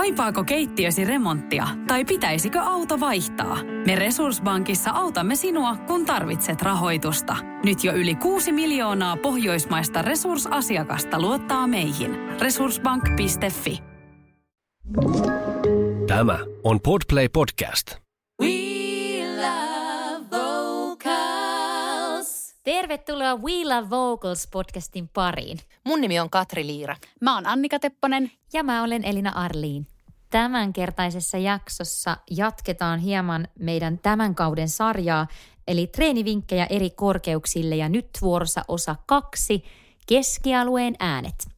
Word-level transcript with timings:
Kaipaako 0.00 0.44
keittiösi 0.44 1.04
remonttia 1.04 1.68
tai 1.86 2.04
pitäisikö 2.04 2.60
auto 2.60 3.00
vaihtaa? 3.00 3.58
Me 3.86 3.94
Resurssbankissa 3.96 4.90
autamme 4.90 5.36
sinua, 5.36 5.76
kun 5.76 6.06
tarvitset 6.06 6.62
rahoitusta. 6.62 7.36
Nyt 7.64 7.84
jo 7.84 7.92
yli 7.92 8.14
6 8.14 8.52
miljoonaa 8.52 9.16
pohjoismaista 9.16 10.02
resursasiakasta 10.02 11.20
luottaa 11.20 11.66
meihin. 11.66 12.16
Resurssbank.fi 12.40 13.78
Tämä 16.06 16.38
on 16.64 16.80
Podplay 16.80 17.28
Podcast. 17.28 17.96
Tervetuloa 22.64 23.36
We 23.36 23.52
Love 23.64 23.90
Vocals 23.90 24.48
podcastin 24.52 25.08
pariin. 25.08 25.58
Mun 25.84 26.00
nimi 26.00 26.20
on 26.20 26.30
Katri 26.30 26.66
Liira. 26.66 26.96
Mä 27.20 27.34
oon 27.34 27.46
Annika 27.46 27.78
Tepponen. 27.78 28.30
Ja 28.52 28.62
mä 28.62 28.82
olen 28.82 29.04
Elina 29.04 29.30
Arliin. 29.30 29.89
Tämänkertaisessa 30.30 31.38
jaksossa 31.38 32.16
jatketaan 32.30 32.98
hieman 33.00 33.48
meidän 33.58 33.98
tämän 33.98 34.34
kauden 34.34 34.68
sarjaa, 34.68 35.26
eli 35.68 35.86
treenivinkkejä 35.86 36.66
eri 36.70 36.90
korkeuksille 36.90 37.76
ja 37.76 37.88
nyt 37.88 38.08
vuorossa 38.22 38.64
osa 38.68 38.96
kaksi, 39.06 39.64
keskialueen 40.06 40.94
äänet. 41.00 41.48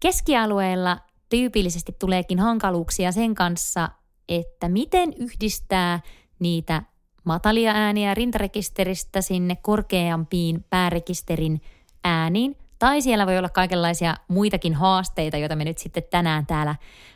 Keskialueella 0.00 0.98
tyypillisesti 1.28 1.96
tuleekin 1.98 2.38
hankaluuksia 2.38 3.12
sen 3.12 3.34
kanssa, 3.34 3.88
että 4.28 4.68
miten 4.68 5.12
yhdistää 5.18 6.00
niitä 6.38 6.82
matalia 7.24 7.72
ääniä 7.72 8.14
rintarekisteristä 8.14 9.20
sinne 9.20 9.56
korkeampiin 9.56 10.64
päärekisterin 10.70 11.60
ääniin. 12.04 12.56
Tai 12.78 13.02
siellä 13.02 13.26
voi 13.26 13.38
olla 13.38 13.48
kaikenlaisia 13.48 14.16
muitakin 14.28 14.74
haasteita, 14.74 15.36
joita 15.36 15.56
me 15.56 15.64
nyt 15.64 15.78
sitten 15.78 16.02
tänään 16.10 16.46
täällä 16.46 16.74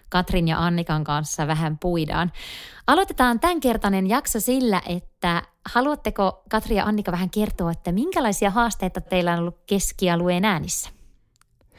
Katrin 0.09 0.49
ja 0.49 0.65
Annikan 0.65 1.05
kanssa 1.05 1.47
vähän 1.47 1.79
puidaan. 1.79 2.33
Aloitetaan 2.87 3.41
tämänkertainen 3.41 4.07
jakso 4.07 4.41
sillä, 4.41 4.83
että 4.89 5.43
haluatteko 5.65 6.43
Katri 6.51 6.77
ja 6.77 6.85
Annika 6.85 7.13
vähän 7.13 7.31
kertoa, 7.31 7.71
että 7.71 7.93
minkälaisia 7.93 8.51
haasteita 8.51 9.01
teillä 9.01 9.33
on 9.33 9.39
ollut 9.39 9.61
keskialueen 9.67 10.45
äänissä? 10.45 10.91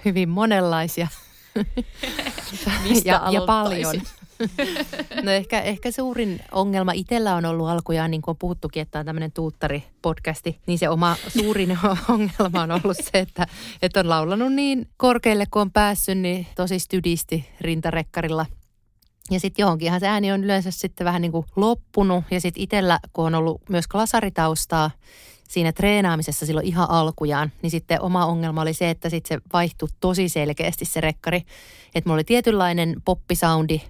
Hyvin 0.06 0.30
monenlaisia. 0.30 1.08
Mistä 2.84 3.09
ja, 3.09 3.28
ja 3.31 3.42
paljon. 3.42 4.02
No 5.24 5.32
ehkä, 5.32 5.62
ehkä 5.62 5.92
suurin 5.92 6.40
ongelma 6.52 6.92
itsellä 6.92 7.36
on 7.36 7.46
ollut 7.46 7.68
alkujaan, 7.68 8.12
niin 8.12 8.22
kuin 8.22 8.32
on 8.32 8.38
puhuttukin, 8.38 8.82
että 8.82 9.00
on 9.00 9.06
tämmöinen 9.06 9.32
tuuttari-podcasti, 9.32 10.60
niin 10.68 10.80
se 10.80 10.90
oma 10.90 11.16
suurin 11.28 11.78
ongelma 12.10 12.62
on 12.62 12.72
ollut 12.72 12.98
se, 12.98 13.20
että, 13.20 13.48
että 13.82 14.00
on 14.00 14.10
laulanut 14.10 14.54
niin 14.54 14.88
korkealle 14.98 15.46
kuin 15.52 15.62
on 15.62 15.72
päässyt, 15.72 16.18
niin 16.18 16.48
tosi 16.56 16.80
stydisti 16.80 17.50
rintarekkarilla. 17.62 18.46
Ja 19.32 19.40
sitten 19.40 19.64
johonkinhan 19.64 20.00
se 20.00 20.08
ääni 20.08 20.32
on 20.32 20.44
yleensä 20.44 20.72
sitten 20.72 21.06
vähän 21.06 21.22
niin 21.22 21.32
kuin 21.32 21.46
loppunut. 21.56 22.24
Ja 22.32 22.42
sitten 22.42 22.64
itsellä, 22.64 23.00
kun 23.14 23.26
on 23.26 23.36
ollut 23.36 23.62
myös 23.70 23.88
klasaritaustaa, 23.88 24.92
siinä 25.48 25.72
treenaamisessa 25.72 26.45
silloin 26.45 26.67
ihan 26.67 26.90
alkujaan, 26.90 27.52
niin 27.62 27.72
sitten 27.72 28.02
oma 28.02 28.26
ongelma 28.26 28.62
oli 28.62 28.73
se, 28.73 28.90
että 28.90 29.09
sitten 29.09 29.38
se 29.38 29.42
vaihtui 29.53 29.90
tosi 30.00 30.30
selkeästi 30.30 30.86
se 30.86 31.02
rekkari. 31.02 31.44
Että 31.95 32.09
mulla 32.09 32.17
oli 32.17 32.23
tietynlainen 32.23 32.95
poppisoundi 33.06 33.81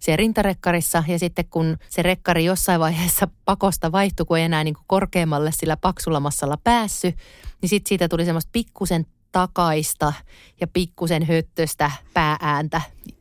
siellä 0.00 0.16
rintarekkarissa 0.16 1.04
ja 1.08 1.18
sitten 1.18 1.44
kun 1.50 1.76
se 1.88 2.02
rekkari 2.02 2.44
jossain 2.44 2.80
vaiheessa 2.80 3.28
pakosta 3.44 3.92
vaihtui, 3.92 4.26
kun 4.26 4.38
ei 4.38 4.44
enää 4.44 4.64
niin 4.64 4.74
kuin 4.74 4.84
korkeammalle 4.86 5.52
sillä 5.52 5.76
paksulla 5.76 6.20
massalla 6.20 6.58
päässyt, 6.64 7.16
niin 7.62 7.68
sitten 7.68 7.88
siitä 7.88 8.08
tuli 8.08 8.24
semmoista 8.24 8.50
pikkusen 8.52 9.06
takaista 9.32 10.12
ja 10.60 10.66
pikkusen 10.66 11.26
höttöstä 11.26 11.90
pääääntä, 12.14 12.80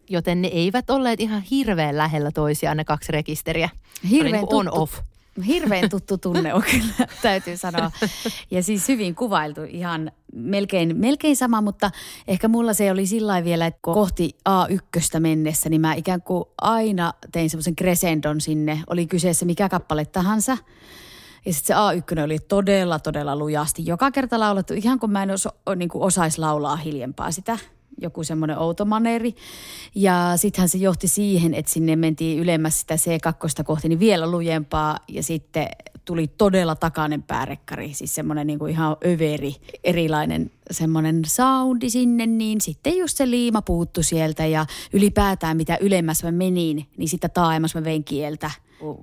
joten 0.10 0.42
ne 0.42 0.48
eivät 0.48 0.90
olleet 0.90 1.20
ihan 1.20 1.42
hirveän 1.42 1.98
lähellä 1.98 2.32
toisiaan 2.32 2.78
ne 2.78 2.84
kaksi 2.86 3.12
rekisteriä. 3.12 3.70
Hirveän 4.10 4.32
niin 4.32 4.40
tuttu, 4.42 4.58
on-off. 4.58 5.00
Hirveän 5.48 5.90
tuttu 5.90 6.18
tunne 6.18 6.54
on 6.54 6.64
kyllä, 6.72 7.08
täytyy 7.22 7.58
sanoa. 7.58 7.92
Ja 8.52 8.64
siis 8.64 8.88
hyvin 8.88 9.16
kuvailtu, 9.16 9.62
ihan 9.64 10.12
melkein, 10.34 10.98
melkein 10.98 11.36
sama, 11.36 11.62
mutta 11.62 11.92
ehkä 12.28 12.48
mulla 12.48 12.74
se 12.74 12.92
oli 12.92 13.08
sillä 13.08 13.44
vielä, 13.44 13.66
että 13.66 13.80
kohti 13.82 14.38
A1 14.50 15.20
mennessä, 15.20 15.70
niin 15.70 15.82
mä 15.82 15.94
ikään 15.94 16.22
kuin 16.22 16.44
aina 16.62 17.14
tein 17.32 17.50
semmoisen 17.50 17.76
crescendon 17.76 18.42
sinne, 18.42 18.82
oli 18.88 19.08
kyseessä 19.08 19.46
mikä 19.46 19.70
kappale 19.70 20.06
tahansa. 20.06 20.58
Ja 21.46 21.54
sitten 21.54 21.78
se 21.78 22.20
A1 22.20 22.24
oli 22.24 22.40
todella, 22.40 23.00
todella 23.00 23.36
lujasti. 23.36 23.86
Joka 23.86 24.12
kerta 24.12 24.40
laulettu, 24.40 24.74
ihan 24.74 25.00
kun 25.00 25.12
mä 25.12 25.24
en 25.24 25.32
osa, 25.32 25.54
niin 25.76 25.90
osaisi 25.94 26.40
laulaa 26.40 26.76
hiljempaa 26.76 27.32
sitä 27.32 27.58
joku 28.02 28.24
semmoinen 28.24 28.60
outo 28.60 28.86
maneeri. 28.86 29.36
Ja 29.96 30.34
sittenhän 30.36 30.70
se 30.70 30.78
johti 30.78 31.08
siihen, 31.08 31.54
että 31.54 31.72
sinne 31.72 31.96
mentiin 31.96 32.40
ylemmäs 32.40 32.80
sitä 32.80 32.96
C2 32.96 33.64
kohti, 33.64 33.90
niin 33.90 34.00
vielä 34.00 34.32
lujempaa. 34.32 35.00
Ja 35.08 35.24
sitten 35.24 35.68
tuli 36.06 36.28
todella 36.28 36.76
takainen 36.76 37.24
päärekkari, 37.24 37.94
siis 37.94 38.16
semmoinen 38.16 38.48
niin 38.48 38.60
kuin 38.60 38.72
ihan 38.72 38.98
överi, 39.06 39.56
erilainen 39.84 40.52
semmoinen 40.72 41.22
soundi 41.26 41.90
sinne, 41.90 42.26
niin 42.26 42.62
sitten 42.62 42.98
just 42.98 43.18
se 43.18 43.30
liima 43.30 43.62
puuttu 43.62 44.04
sieltä 44.04 44.46
ja 44.46 44.66
ylipäätään 44.94 45.58
mitä 45.58 45.78
ylemmäs 45.82 46.24
mä 46.24 46.32
menin, 46.32 46.88
niin 46.98 47.10
sitä 47.10 47.30
taaemmas 47.30 47.76
mä 47.76 47.84
vein 47.84 48.04
kieltä 48.04 48.52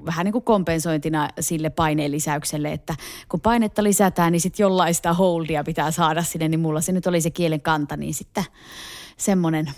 vähän 0.07 0.25
niin 0.25 0.33
kuin 0.33 0.45
kompensointina 0.45 1.29
sille 1.41 1.71
paineen 1.71 2.13
lisäykselle, 2.13 2.73
että 2.73 2.95
kun 3.29 3.41
painetta 3.41 3.83
lisätään, 3.83 4.33
niin 4.33 4.41
sitten 4.41 4.65
jollain 4.65 4.95
sitä 4.95 5.13
holdia 5.13 5.65
pitää 5.65 5.91
saada 5.91 6.23
sinne, 6.23 6.49
niin 6.49 6.61
mulla 6.61 6.81
se 6.81 6.93
nyt 6.93 7.07
oli 7.07 7.21
se 7.21 7.31
kielen 7.31 7.61
kanta, 7.61 7.97
niin 7.97 8.15
sitten 8.15 8.45
semmoinen 9.17 9.71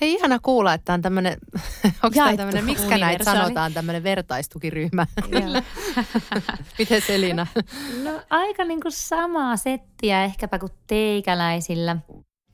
Hei, 0.00 0.12
ihana 0.12 0.38
kuulla, 0.38 0.74
että 0.74 0.92
on 0.92 1.02
tämmöinen, 1.02 1.38
onko 2.02 2.14
tämä 2.14 2.36
tämmöinen, 2.36 2.64
miksi 2.64 2.88
näitä 2.88 3.24
sanotaan, 3.24 3.72
tämmöinen 3.72 4.02
vertaistukiryhmä? 4.02 5.06
Miten 6.78 7.02
Selina? 7.02 7.46
No 8.04 8.22
aika 8.30 8.64
niin 8.64 8.80
kuin 8.80 8.92
samaa 8.92 9.56
settiä 9.56 10.24
ehkäpä 10.24 10.58
kuin 10.58 10.72
teikäläisillä. 10.86 11.96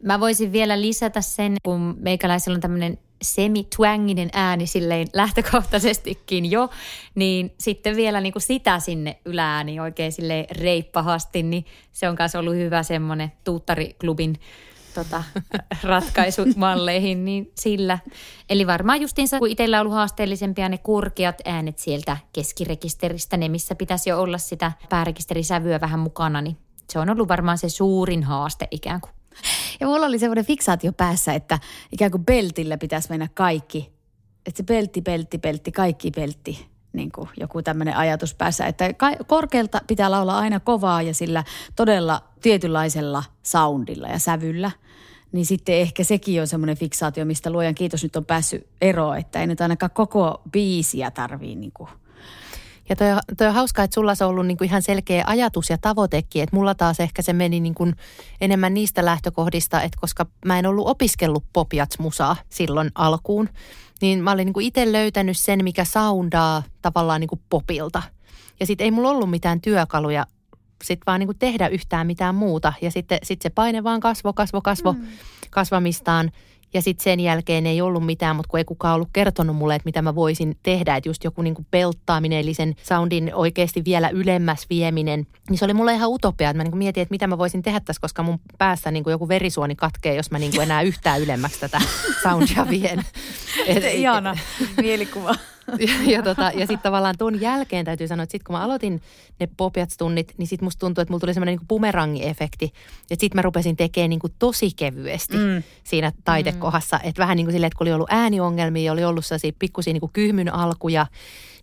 Mä 0.02 0.20
voisin 0.20 0.52
vielä 0.52 0.80
lisätä 0.80 1.20
sen, 1.20 1.56
kun 1.64 1.96
meikäläisillä 1.98 2.54
on 2.54 2.60
tämmöinen 2.60 2.98
semi-twanginen 3.22 4.30
ääni 4.32 4.66
silleen 4.66 5.06
lähtökohtaisestikin 5.12 6.50
jo, 6.50 6.70
niin 7.14 7.54
sitten 7.58 7.96
vielä 7.96 8.20
niin 8.20 8.32
kuin 8.32 8.42
sitä 8.42 8.80
sinne 8.80 9.18
ylääni 9.24 9.80
oikein 9.80 10.12
silleen 10.12 10.46
reippahasti, 10.50 11.42
niin 11.42 11.64
se 11.92 12.08
on 12.08 12.16
myös 12.18 12.34
ollut 12.34 12.54
hyvä 12.54 12.82
semmoinen 12.82 13.32
tuuttariklubin 13.44 14.34
tota, 14.94 15.22
ratkaisumalleihin, 15.82 17.24
niin 17.24 17.52
sillä. 17.54 17.98
Eli 18.50 18.66
varmaan 18.66 19.00
justiinsa, 19.00 19.38
kun 19.38 19.48
itsellä 19.48 19.76
on 19.76 19.80
ollut 19.80 19.94
haasteellisempia 19.94 20.68
ne 20.68 20.78
korkeat 20.78 21.40
äänet 21.44 21.78
sieltä 21.78 22.16
keskirekisteristä, 22.32 23.36
ne 23.36 23.48
missä 23.48 23.74
pitäisi 23.74 24.10
jo 24.10 24.20
olla 24.20 24.38
sitä 24.38 24.72
päärekisterisävyä 24.88 25.80
vähän 25.80 26.00
mukana, 26.00 26.40
niin 26.40 26.56
se 26.90 26.98
on 26.98 27.10
ollut 27.10 27.28
varmaan 27.28 27.58
se 27.58 27.68
suurin 27.68 28.22
haaste 28.22 28.68
ikään 28.70 29.00
kuin. 29.00 29.15
Ja 29.80 29.86
mulla 29.86 30.06
oli 30.06 30.18
semmoinen 30.18 30.44
fiksaatio 30.44 30.92
päässä, 30.92 31.34
että 31.34 31.58
ikään 31.92 32.10
kuin 32.10 32.24
beltillä 32.24 32.78
pitäisi 32.78 33.10
mennä 33.10 33.28
kaikki. 33.34 33.92
Että 34.46 34.56
se 34.56 34.62
beltti, 34.62 35.02
beltti, 35.02 35.38
beltti, 35.38 35.72
kaikki 35.72 36.10
beltti. 36.10 36.66
Niin 36.92 37.12
kuin 37.12 37.28
joku 37.40 37.62
tämmöinen 37.62 37.96
ajatus 37.96 38.34
päässä, 38.34 38.66
että 38.66 38.84
korkealta 39.26 39.80
pitää 39.86 40.10
laulaa 40.10 40.38
aina 40.38 40.60
kovaa 40.60 41.02
ja 41.02 41.14
sillä 41.14 41.44
todella 41.76 42.22
tietynlaisella 42.42 43.24
soundilla 43.42 44.08
ja 44.08 44.18
sävyllä. 44.18 44.70
Niin 45.32 45.46
sitten 45.46 45.74
ehkä 45.74 46.04
sekin 46.04 46.40
on 46.40 46.46
semmoinen 46.46 46.76
fiksaatio, 46.76 47.24
mistä 47.24 47.50
luojan 47.50 47.74
kiitos 47.74 48.02
nyt 48.02 48.16
on 48.16 48.24
päässyt 48.24 48.66
eroon, 48.80 49.18
että 49.18 49.40
ei 49.40 49.46
nyt 49.46 49.60
ainakaan 49.60 49.90
koko 49.90 50.42
biisiä 50.52 51.10
tarvii 51.10 51.54
niin 51.56 51.72
kuin 51.72 51.88
Ja 52.88 52.96
toi, 52.96 53.06
toi 53.38 53.46
on 53.46 53.54
hauskaa, 53.54 53.84
että 53.84 53.94
sulla 53.94 54.14
se 54.14 54.24
on 54.24 54.30
ollut 54.30 54.46
niinku 54.46 54.64
ihan 54.64 54.82
selkeä 54.82 55.24
ajatus 55.26 55.70
ja 55.70 55.78
tavoitekin, 55.78 56.42
että 56.42 56.56
mulla 56.56 56.74
taas 56.74 57.00
ehkä 57.00 57.22
se 57.22 57.32
meni 57.32 57.60
niinku 57.60 57.92
enemmän 58.40 58.74
niistä 58.74 59.04
lähtökohdista, 59.04 59.82
että 59.82 59.98
koska 60.00 60.26
mä 60.44 60.58
en 60.58 60.66
ollut 60.66 60.88
opiskellut 60.88 61.44
popiats-musaa 61.52 62.36
silloin 62.48 62.90
alkuun, 62.94 63.48
niin 64.00 64.22
mä 64.22 64.32
olin 64.32 64.46
niinku 64.46 64.60
itse 64.60 64.92
löytänyt 64.92 65.36
sen, 65.36 65.64
mikä 65.64 65.84
soundaa 65.84 66.62
tavallaan 66.82 67.20
niinku 67.20 67.40
popilta. 67.48 68.02
Ja 68.60 68.66
sitten 68.66 68.84
ei 68.84 68.90
mulla 68.90 69.10
ollut 69.10 69.30
mitään 69.30 69.60
työkaluja 69.60 70.26
sit 70.84 71.00
vaan 71.06 71.20
niinku 71.20 71.34
tehdä 71.34 71.68
yhtään 71.68 72.06
mitään 72.06 72.34
muuta. 72.34 72.72
Ja 72.82 72.90
sitten 72.90 73.18
sit 73.22 73.42
se 73.42 73.50
paine 73.50 73.84
vaan 73.84 74.00
kasvo, 74.00 74.32
kasvo, 74.32 74.60
kasvo 74.60 74.92
mm. 74.92 75.06
kasvamistaan. 75.50 76.30
Ja 76.74 76.82
sitten 76.82 77.04
sen 77.04 77.20
jälkeen 77.20 77.66
ei 77.66 77.80
ollut 77.80 78.06
mitään, 78.06 78.36
mutta 78.36 78.50
kun 78.50 78.58
ei 78.58 78.64
kukaan 78.64 78.94
ollut 78.94 79.08
kertonut 79.12 79.56
mulle, 79.56 79.74
että 79.74 79.86
mitä 79.86 80.02
mä 80.02 80.14
voisin 80.14 80.56
tehdä, 80.62 80.96
että 80.96 81.08
just 81.08 81.24
joku 81.24 81.42
niinku 81.42 81.66
pelttaaminen, 81.70 82.38
eli 82.38 82.54
sen 82.54 82.74
soundin 82.82 83.34
oikeasti 83.34 83.84
vielä 83.84 84.08
ylemmäs 84.08 84.66
vieminen, 84.70 85.26
niin 85.50 85.58
se 85.58 85.64
oli 85.64 85.74
mulle 85.74 85.94
ihan 85.94 86.10
utopia, 86.10 86.50
että 86.50 86.56
mä 86.56 86.64
niinku 86.64 86.78
mietin, 86.78 87.02
että 87.02 87.12
mitä 87.12 87.26
mä 87.26 87.38
voisin 87.38 87.62
tehdä 87.62 87.80
tässä, 87.80 88.00
koska 88.00 88.22
mun 88.22 88.40
päässä 88.58 88.90
niinku 88.90 89.10
joku 89.10 89.28
verisuoni 89.28 89.76
katkee, 89.76 90.14
jos 90.14 90.30
mä 90.30 90.38
niinku 90.38 90.60
enää 90.60 90.82
yhtään 90.82 91.20
ylemmäksi 91.20 91.60
tätä 91.60 91.80
soundia 92.22 92.66
vien. 92.70 92.98
Et, 93.66 93.84
Ihana 93.84 94.36
mielikuva. 94.80 95.34
Ja, 95.78 96.12
ja, 96.12 96.22
tota, 96.22 96.42
ja 96.54 96.60
sitten 96.60 96.78
tavallaan 96.78 97.14
ton 97.18 97.40
jälkeen 97.40 97.84
täytyy 97.84 98.08
sanoa, 98.08 98.22
että 98.22 98.32
sitten 98.32 98.46
kun 98.46 98.56
mä 98.56 98.64
aloitin 98.64 99.02
ne 99.40 99.48
popjats-tunnit, 99.56 100.34
niin 100.38 100.46
sitten 100.46 100.66
musta 100.66 100.80
tuntui, 100.80 101.02
että 101.02 101.12
mulla 101.12 101.20
tuli 101.20 101.34
semmoinen 101.34 101.58
niin 101.58 101.68
bumerangi-efekti. 101.68 102.72
Että 103.10 103.20
sitten 103.20 103.36
mä 103.36 103.42
rupesin 103.42 103.76
tekemään 103.76 104.10
niin 104.10 104.20
kuin 104.20 104.32
tosi 104.38 104.70
kevyesti 104.76 105.36
mm. 105.36 105.62
siinä 105.84 106.12
taitekohdassa. 106.24 107.00
Että 107.02 107.22
vähän 107.22 107.36
niin 107.36 107.46
kuin 107.46 107.52
silleen, 107.52 107.68
että 107.68 107.78
kun 107.78 107.84
oli 107.84 107.92
ollut 107.92 108.12
ääniongelmia, 108.12 108.92
oli 108.92 109.04
ollut 109.04 109.26
sellaisia 109.26 109.52
pikkusia 109.58 109.92
niin 109.92 110.00
kuin 110.00 110.12
kyhmyn 110.12 110.54
alkuja, 110.54 111.06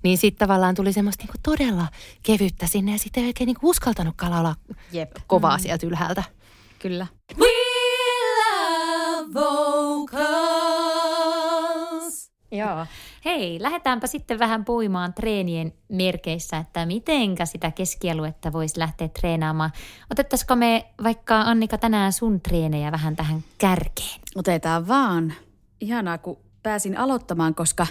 niin 0.04 0.18
sitten 0.18 0.48
tavallaan 0.48 0.76
tuli 0.76 0.94
semmoista 0.94 1.24
niin 1.24 1.32
kuin 1.32 1.42
todella 1.44 1.88
kevyttä 2.24 2.68
sinne 2.68 2.92
ja 2.92 3.00
sitten 3.00 3.24
ei 3.24 3.30
oikein 3.30 3.46
niin 3.48 3.58
kuin 3.60 3.70
uskaltanutkaan 3.70 4.32
laulaa 4.32 4.56
Jep. 4.92 5.12
kovaa 5.28 5.58
mm. 5.58 5.62
sieltä 5.62 5.88
ylhäältä. 5.88 6.24
Kyllä. 6.80 7.08
We 7.40 7.48
love 8.40 9.34
vocals. 9.34 10.24
Joo. 12.52 12.86
Hei, 13.26 13.62
lähdetäänpä 13.62 14.08
sitten 14.08 14.40
vähän 14.40 14.66
puimaan 14.66 15.14
treenien 15.14 15.74
merkeissä, 15.90 16.58
että 16.58 16.86
mitenkä 16.86 17.46
sitä 17.46 17.72
keskialuetta 17.72 18.54
voisi 18.54 18.80
lähteä 18.80 19.08
treenaamaan. 19.08 19.72
Otettaisiko 20.12 20.56
me 20.56 20.86
vaikka 21.04 21.42
Annika 21.42 21.78
tänään 21.78 22.14
sun 22.14 22.42
treenejä 22.42 22.92
vähän 22.92 23.16
tähän 23.16 23.44
kärkeen? 23.58 24.20
Otetaan 24.36 24.88
vaan. 24.88 25.34
Ihanaa, 25.82 26.18
kun 26.18 26.38
pääsin 26.64 26.98
aloittamaan, 26.98 27.56
koska 27.56 27.88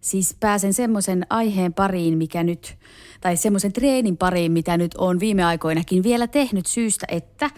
siis 0.00 0.36
pääsen 0.40 0.74
semmoisen 0.74 1.26
aiheen 1.30 1.74
pariin, 1.74 2.18
mikä 2.18 2.42
nyt, 2.42 2.78
tai 3.20 3.36
semmoisen 3.36 3.72
treenin 3.72 4.16
pariin, 4.16 4.52
mitä 4.52 4.76
nyt 4.76 4.94
on 4.94 5.20
viime 5.20 5.44
aikoinakin 5.44 6.02
vielä 6.02 6.26
tehnyt 6.26 6.66
syystä, 6.66 7.06
että 7.10 7.50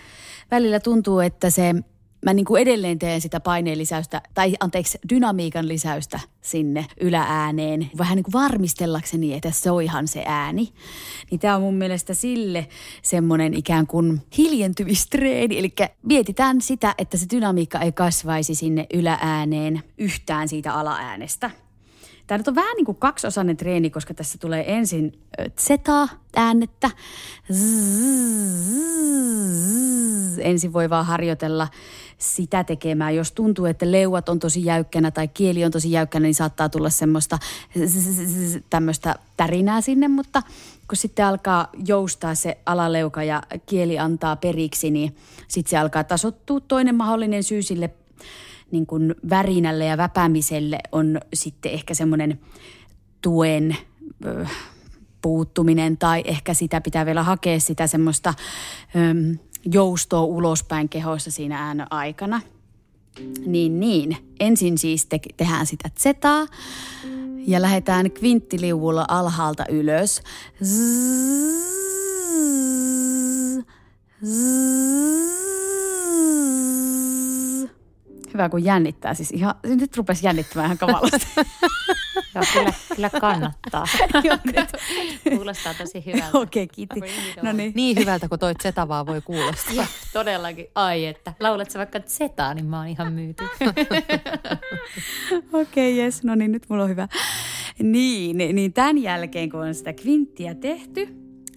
välillä 0.50 0.80
tuntuu, 0.80 1.20
että 1.20 1.50
se 1.50 1.74
mä 2.24 2.34
niin 2.34 2.44
kuin 2.44 2.62
edelleen 2.62 2.98
teen 2.98 3.20
sitä 3.20 3.40
paineen 3.40 3.78
lisäystä, 3.78 4.22
tai 4.34 4.54
anteeksi, 4.60 4.98
dynamiikan 5.08 5.68
lisäystä 5.68 6.20
sinne 6.40 6.86
yläääneen, 7.00 7.90
vähän 7.98 8.16
niin 8.16 8.24
kuin 8.24 8.32
varmistellakseni, 8.32 9.34
että 9.34 9.50
se 9.50 9.70
ihan 9.84 10.08
se 10.08 10.24
ääni. 10.26 10.72
Niin 11.30 11.40
tämä 11.40 11.56
on 11.56 11.62
mun 11.62 11.74
mielestä 11.74 12.14
sille 12.14 12.68
semmoinen 13.02 13.54
ikään 13.54 13.86
kuin 13.86 14.22
hiljentymistreeni, 14.38 15.58
eli 15.58 15.72
mietitään 16.02 16.60
sitä, 16.60 16.94
että 16.98 17.16
se 17.16 17.26
dynamiikka 17.34 17.78
ei 17.78 17.92
kasvaisi 17.92 18.54
sinne 18.54 18.86
yläääneen 18.94 19.82
yhtään 19.98 20.48
siitä 20.48 20.74
alaäänestä. 20.74 21.50
Tämä 22.26 22.38
nyt 22.38 22.48
on 22.48 22.54
vähän 22.54 22.76
niin 22.76 22.86
kuin 22.86 22.96
kaksiosainen 22.96 23.56
treeni, 23.56 23.90
koska 23.90 24.14
tässä 24.14 24.38
tulee 24.38 24.76
ensin 24.76 25.18
zeta-äänettä. 25.60 26.90
Ensin 30.38 30.72
voi 30.72 30.90
vaan 30.90 31.06
harjoitella 31.06 31.68
sitä 32.18 32.64
tekemään. 32.64 33.16
Jos 33.16 33.32
tuntuu, 33.32 33.64
että 33.64 33.92
leuat 33.92 34.28
on 34.28 34.38
tosi 34.38 34.64
jäykkänä 34.64 35.10
tai 35.10 35.28
kieli 35.28 35.64
on 35.64 35.70
tosi 35.70 35.92
jäykkänä, 35.92 36.22
niin 36.22 36.34
saattaa 36.34 36.68
tulla 36.68 36.90
semmoista 36.90 37.38
tämmöistä 38.70 39.14
tärinää 39.36 39.80
sinne, 39.80 40.08
mutta 40.08 40.42
kun 40.88 40.96
sitten 40.96 41.26
alkaa 41.26 41.68
joustaa 41.86 42.34
se 42.34 42.58
alaleuka 42.66 43.22
ja 43.22 43.42
kieli 43.66 43.98
antaa 43.98 44.36
periksi, 44.36 44.90
niin 44.90 45.16
sitten 45.48 45.70
se 45.70 45.76
alkaa 45.76 46.04
tasottua. 46.04 46.60
Toinen 46.60 46.94
mahdollinen 46.94 47.42
syy 47.42 47.62
sille 47.62 47.90
niin 48.74 48.86
kuin 48.86 49.14
värinälle 49.30 49.84
ja 49.84 49.96
väpäämiselle 49.96 50.78
on 50.92 51.20
sitten 51.34 51.72
ehkä 51.72 51.94
semmoinen 51.94 52.40
tuen 53.22 53.76
ö, 54.24 54.46
puuttuminen 55.22 55.98
tai 55.98 56.22
ehkä 56.26 56.54
sitä 56.54 56.80
pitää 56.80 57.06
vielä 57.06 57.22
hakea 57.22 57.60
sitä 57.60 57.86
semmoista 57.86 58.34
ö, 58.96 58.98
joustoa 59.72 60.22
ulospäin 60.22 60.88
kehossa 60.88 61.30
siinä 61.30 61.66
ään 61.66 61.86
aikana. 61.90 62.40
Niin, 63.46 63.80
niin. 63.80 64.16
Ensin 64.40 64.78
siis 64.78 65.06
te- 65.06 65.20
tehdään 65.36 65.66
sitä 65.66 65.90
zetaa 65.98 66.46
ja 67.46 67.62
lähdetään 67.62 68.10
kvinttiliuvulla 68.10 69.04
alhaalta 69.08 69.64
ylös. 69.68 70.22
Zzz, 70.64 70.74
zzz, 74.24 75.33
Hyvä, 78.34 78.48
kun 78.48 78.64
jännittää. 78.64 79.14
Siis 79.14 79.30
ihan, 79.30 79.54
nyt 79.64 79.96
rupesi 79.96 80.26
jännittämään 80.26 80.66
ihan 80.66 80.78
kamalasti. 80.78 81.26
Joo, 82.34 82.44
kyllä, 82.52 82.72
kyllä 82.94 83.10
kannattaa. 83.10 83.84
Kuulostaa 85.36 85.74
tosi 85.74 86.06
hyvältä. 86.06 86.38
Okei, 86.38 86.64
okay, 86.64 86.74
kiitti. 86.74 87.00
No 87.42 87.52
niin. 87.52 87.72
niin 87.76 87.98
hyvältä, 87.98 88.28
kun 88.28 88.38
toi 88.38 88.54
Zeta 88.62 88.88
vaan 88.88 89.06
voi 89.06 89.20
kuulostaa. 89.20 89.86
Todellakin. 90.12 90.66
Ai 90.74 91.06
että. 91.06 91.32
Laulat 91.40 91.70
sä 91.70 91.78
vaikka 91.78 92.00
Zetaa, 92.00 92.54
niin 92.54 92.66
mä 92.66 92.78
oon 92.78 92.88
ihan 92.88 93.12
myyty. 93.12 93.44
Okei, 95.52 95.62
okay, 95.62 95.90
jes. 95.90 96.24
No 96.24 96.34
niin, 96.34 96.52
nyt 96.52 96.66
mulla 96.68 96.82
on 96.82 96.88
hyvä. 96.88 97.08
Niin, 97.82 98.38
niin 98.38 98.72
tämän 98.72 98.98
jälkeen, 98.98 99.50
kun 99.50 99.60
on 99.60 99.74
sitä 99.74 99.92
kvinttiä 99.92 100.54
tehty, 100.54 101.08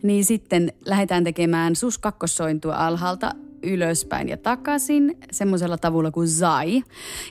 niin 0.03 0.25
sitten 0.25 0.73
lähdetään 0.85 1.23
tekemään 1.23 1.75
sus 1.75 1.97
kakkossointua 1.97 2.75
alhaalta 2.75 3.31
ylöspäin 3.63 4.29
ja 4.29 4.37
takaisin 4.37 5.17
semmoisella 5.31 5.77
tavulla 5.77 6.11
kuin 6.11 6.27
zai. 6.27 6.83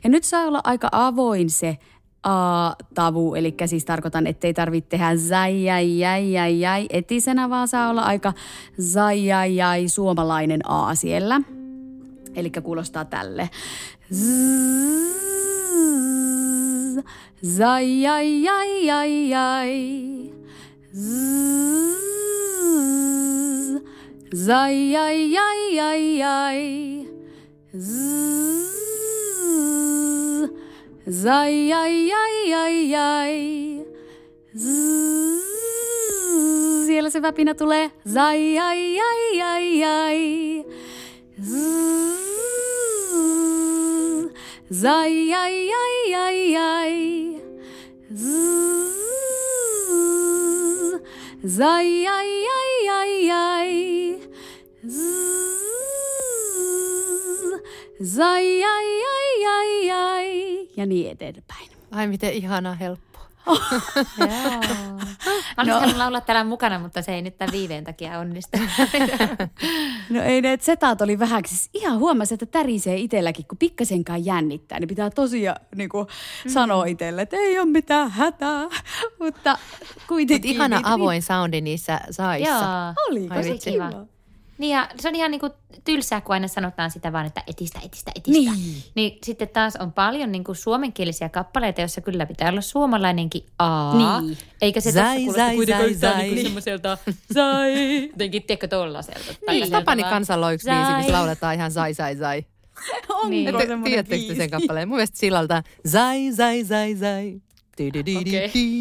Ja 0.05 0.11
nyt 0.11 0.25
saa 0.25 0.46
olla 0.46 0.61
aika 0.64 0.88
avoin 0.93 1.50
se 1.50 1.78
A-tavu, 2.23 3.34
eli 3.34 3.55
siis 3.67 3.84
tarkoitan, 3.84 4.26
ettei 4.26 4.55
tarvitse 4.55 4.88
tehdä 4.88 5.17
zai, 5.17 5.64
jai, 5.64 5.99
jai, 5.99 6.32
jai, 6.32 6.61
jai 6.61 6.87
etisenä, 6.90 7.50
vaan 7.50 7.69
saa 7.69 7.90
olla 7.90 8.02
aika 8.02 8.32
zai, 8.81 9.26
jai, 9.26 9.56
jai, 9.56 9.88
suomalainen 9.88 10.61
A 10.70 10.94
siellä. 10.94 11.40
Eli 12.34 12.50
kuulostaa 12.50 13.05
tälle. 13.05 13.50
Zai, 17.56 18.02
jai, 18.02 18.43
jai, 18.43 18.87
jai, 18.87 19.29
jai. 19.29 20.37
Zzz. 20.94 22.25
Zai, 24.34 24.94
ai, 24.96 25.37
ai, 25.37 25.78
ai, 25.78 26.23
ai. 26.23 27.08
Zzz. 27.73 28.67
Zai, 31.06 31.70
ai, 31.73 32.11
ai, 32.11 32.52
ai, 32.52 32.94
ai. 32.94 33.87
Zzz. 34.52 35.46
Siellä 36.87 37.11
se 37.11 37.23
väpinä 37.23 37.55
tulee. 37.55 37.90
Zai, 38.05 38.58
ai, 38.58 39.00
ai, 39.00 39.40
ai, 39.43 39.84
ai. 39.84 40.64
Zzz. 41.40 42.26
Zai, 44.70 45.32
ai, 45.34 45.70
ai, 45.72 46.14
ai, 46.14 46.56
ai. 46.56 47.40
Zzz. 48.14 48.95
Zai, 51.46 52.04
ai, 52.06 52.44
ai, 52.58 52.88
ai, 52.90 53.31
ai. 53.31 54.19
Zai, 58.02 58.62
ai, 58.62 58.88
ai, 59.14 59.44
ai, 59.46 59.90
ai. 59.90 60.69
Ja 60.76 60.87
niin 60.87 61.10
eteenpäin. 61.10 61.70
Ai 61.90 62.06
miten 62.08 62.32
ihana 62.32 62.75
helppo. 62.75 63.16
Mä 65.56 65.62
olisin 65.62 65.93
no. 65.93 65.98
laulaa 65.98 66.20
täällä 66.20 66.44
mukana, 66.44 66.79
mutta 66.79 67.03
se 67.03 67.15
ei 67.15 67.22
nyt 67.22 67.38
tämän 67.38 67.53
viiveen 67.53 67.84
takia 67.84 68.19
onnistu. 68.19 68.58
no 70.10 70.22
ei 70.22 70.41
ne 70.41 70.58
setaat 70.60 71.00
oli 71.00 71.19
vähän, 71.19 71.43
siis 71.46 71.70
ihan 71.74 71.98
huomasi, 71.98 72.34
että 72.34 72.46
tärisee 72.46 72.96
itselläkin, 72.96 73.46
kun 73.46 73.58
pikkasenkaan 73.58 74.24
jännittää, 74.24 74.81
niin 74.81 74.88
pitää 74.88 75.10
tosiaan 75.10 75.60
niin 75.76 75.88
kuin 75.88 76.06
mm. 76.44 76.50
sanoa 76.50 76.84
itselle, 76.84 77.22
että 77.22 77.36
ei 77.36 77.58
ole 77.58 77.69
mitään 77.69 78.10
hätää. 78.10 78.62
Mutta 79.20 79.58
kuitenkin. 80.08 80.50
Mut 80.50 80.56
ihana 80.56 80.81
avoin 80.84 81.22
soundi 81.22 81.60
niissä 81.60 82.00
saissa. 82.10 82.50
Joo. 82.50 82.94
Oli, 83.08 83.29
tosi 83.29 83.70
kiva. 83.70 83.91
kiva. 83.91 84.16
Niin 84.58 84.77
ja 84.77 84.89
se 85.01 85.08
on 85.08 85.15
ihan 85.15 85.31
niin 85.31 85.41
kuin 85.41 85.53
tylsää, 85.84 86.20
kun 86.20 86.32
aina 86.32 86.48
sanotaan 86.48 86.91
sitä 86.91 87.13
vaan, 87.13 87.27
että 87.27 87.43
etistä, 87.46 87.81
etistä, 87.84 88.13
etistä. 88.15 88.53
Niin. 88.53 88.82
niin 88.94 89.19
sitten 89.25 89.48
taas 89.48 89.77
on 89.77 89.93
paljon 89.93 90.32
niin 90.32 90.44
kuin 90.44 90.56
suomenkielisiä 90.56 91.29
kappaleita, 91.29 91.81
joissa 91.81 92.01
kyllä 92.01 92.27
pitää 92.27 92.48
olla 92.48 92.60
suomalainenkin 92.60 93.46
A. 93.58 93.93
Niin. 93.96 94.39
Eikä 94.63 94.81
se 94.81 94.93
zai, 94.93 95.27
tässä 95.27 95.39
zai, 95.39 95.67
zai, 95.67 95.94
zai. 95.94 96.22
Niin 96.22 96.43
semmoiselta 96.43 96.98
zai. 97.34 98.03
Jotenkin, 98.08 98.43
tiedätkö, 98.43 98.69
tollaselta. 98.69 99.34
Niin. 99.51 99.70
Tapani 99.70 100.03
kansalla 100.03 100.46
on 100.46 100.55
yksi 100.55 100.70
biisi, 100.70 100.93
missä 100.96 101.13
lauletaan 101.13 101.55
ihan 101.55 101.70
zai, 101.70 101.94
zai, 101.94 102.17
zai. 102.17 102.44
Onko 103.08 103.29
niin. 103.29 103.55
Tiedättekö 103.84 104.34
sen 104.34 104.51
kappaleen? 104.51 104.89
Mun 104.89 104.96
mielestä 104.96 105.19
sillalta 105.19 105.63
zai, 105.89 106.32
zai, 106.32 106.65
zai, 106.65 106.94
zai. 106.94 107.41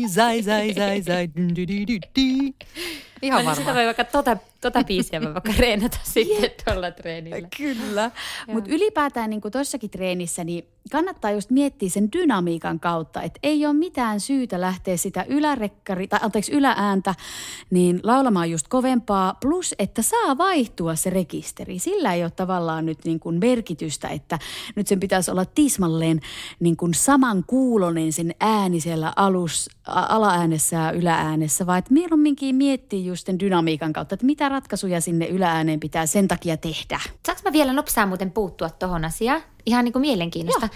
Zai, 0.07 0.41
zai, 0.41 0.73
zai, 0.73 1.01
zai. 1.01 1.29
Ihan 3.21 3.37
varmaan. 3.37 3.55
Sitä 3.55 3.73
voi 3.73 3.85
vaikka 3.85 4.03
tota 4.03 4.37
tota 4.71 4.83
biisiä 4.83 5.19
mä 5.19 5.33
vaikka 5.33 5.53
reenata 5.57 5.97
sitten 6.13 6.51
tuolla 6.65 6.91
treenillä. 6.91 7.47
Kyllä. 7.57 8.11
Mutta 8.47 8.69
ylipäätään 8.69 9.29
niin 9.29 9.41
tuossakin 9.51 9.89
treenissä, 9.89 10.43
niin 10.43 10.67
kannattaa 10.91 11.31
just 11.31 11.49
miettiä 11.49 11.89
sen 11.89 12.11
dynamiikan 12.11 12.79
kautta, 12.79 13.21
että 13.21 13.39
ei 13.43 13.65
ole 13.65 13.73
mitään 13.73 14.19
syytä 14.19 14.61
lähteä 14.61 14.97
sitä 14.97 15.25
ylärekkari, 15.27 16.07
tai 16.07 16.19
anteeksi 16.23 16.51
yläääntä, 16.51 17.15
niin 17.69 17.99
laulamaan 18.03 18.51
just 18.51 18.67
kovempaa, 18.67 19.37
plus 19.41 19.75
että 19.79 20.01
saa 20.01 20.37
vaihtua 20.37 20.95
se 20.95 21.09
rekisteri. 21.09 21.79
Sillä 21.79 22.13
ei 22.13 22.23
ole 22.23 22.31
tavallaan 22.31 22.85
nyt 22.85 23.05
niin 23.05 23.19
kuin 23.19 23.39
merkitystä, 23.39 24.07
että 24.07 24.39
nyt 24.75 24.87
sen 24.87 24.99
pitäisi 24.99 25.31
olla 25.31 25.45
tismalleen 25.45 26.19
niin 26.59 26.77
kuin 26.77 26.93
saman 26.93 27.43
kuulonen 27.47 28.13
sen 28.13 28.35
ääni 28.39 28.79
siellä 28.79 29.13
alus, 29.15 29.69
alaäänessä 29.87 30.75
ja 30.75 30.91
ylääänessä, 30.91 31.65
vaan 31.65 31.79
että 31.79 31.93
mieluumminkin 31.93 32.55
miettii 32.55 33.05
just 33.05 33.25
sen 33.25 33.39
dynamiikan 33.39 33.93
kautta, 33.93 34.13
että 34.15 34.25
mitä 34.25 34.49
ratkaisuja 34.55 35.01
sinne 35.01 35.27
yläääneen 35.27 35.79
pitää 35.79 36.05
sen 36.05 36.27
takia 36.27 36.57
tehdä. 36.57 36.99
Saanko 37.25 37.41
mä 37.45 37.53
vielä 37.53 37.73
nopsaa 37.73 38.05
muuten 38.05 38.31
puuttua 38.31 38.69
tuohon 38.69 39.05
asiaan? 39.05 39.41
Ihan 39.65 39.85
niin 39.85 39.93
kuin 39.93 40.01
mielenkiinnosta. 40.01 40.65
Joo. 40.65 40.75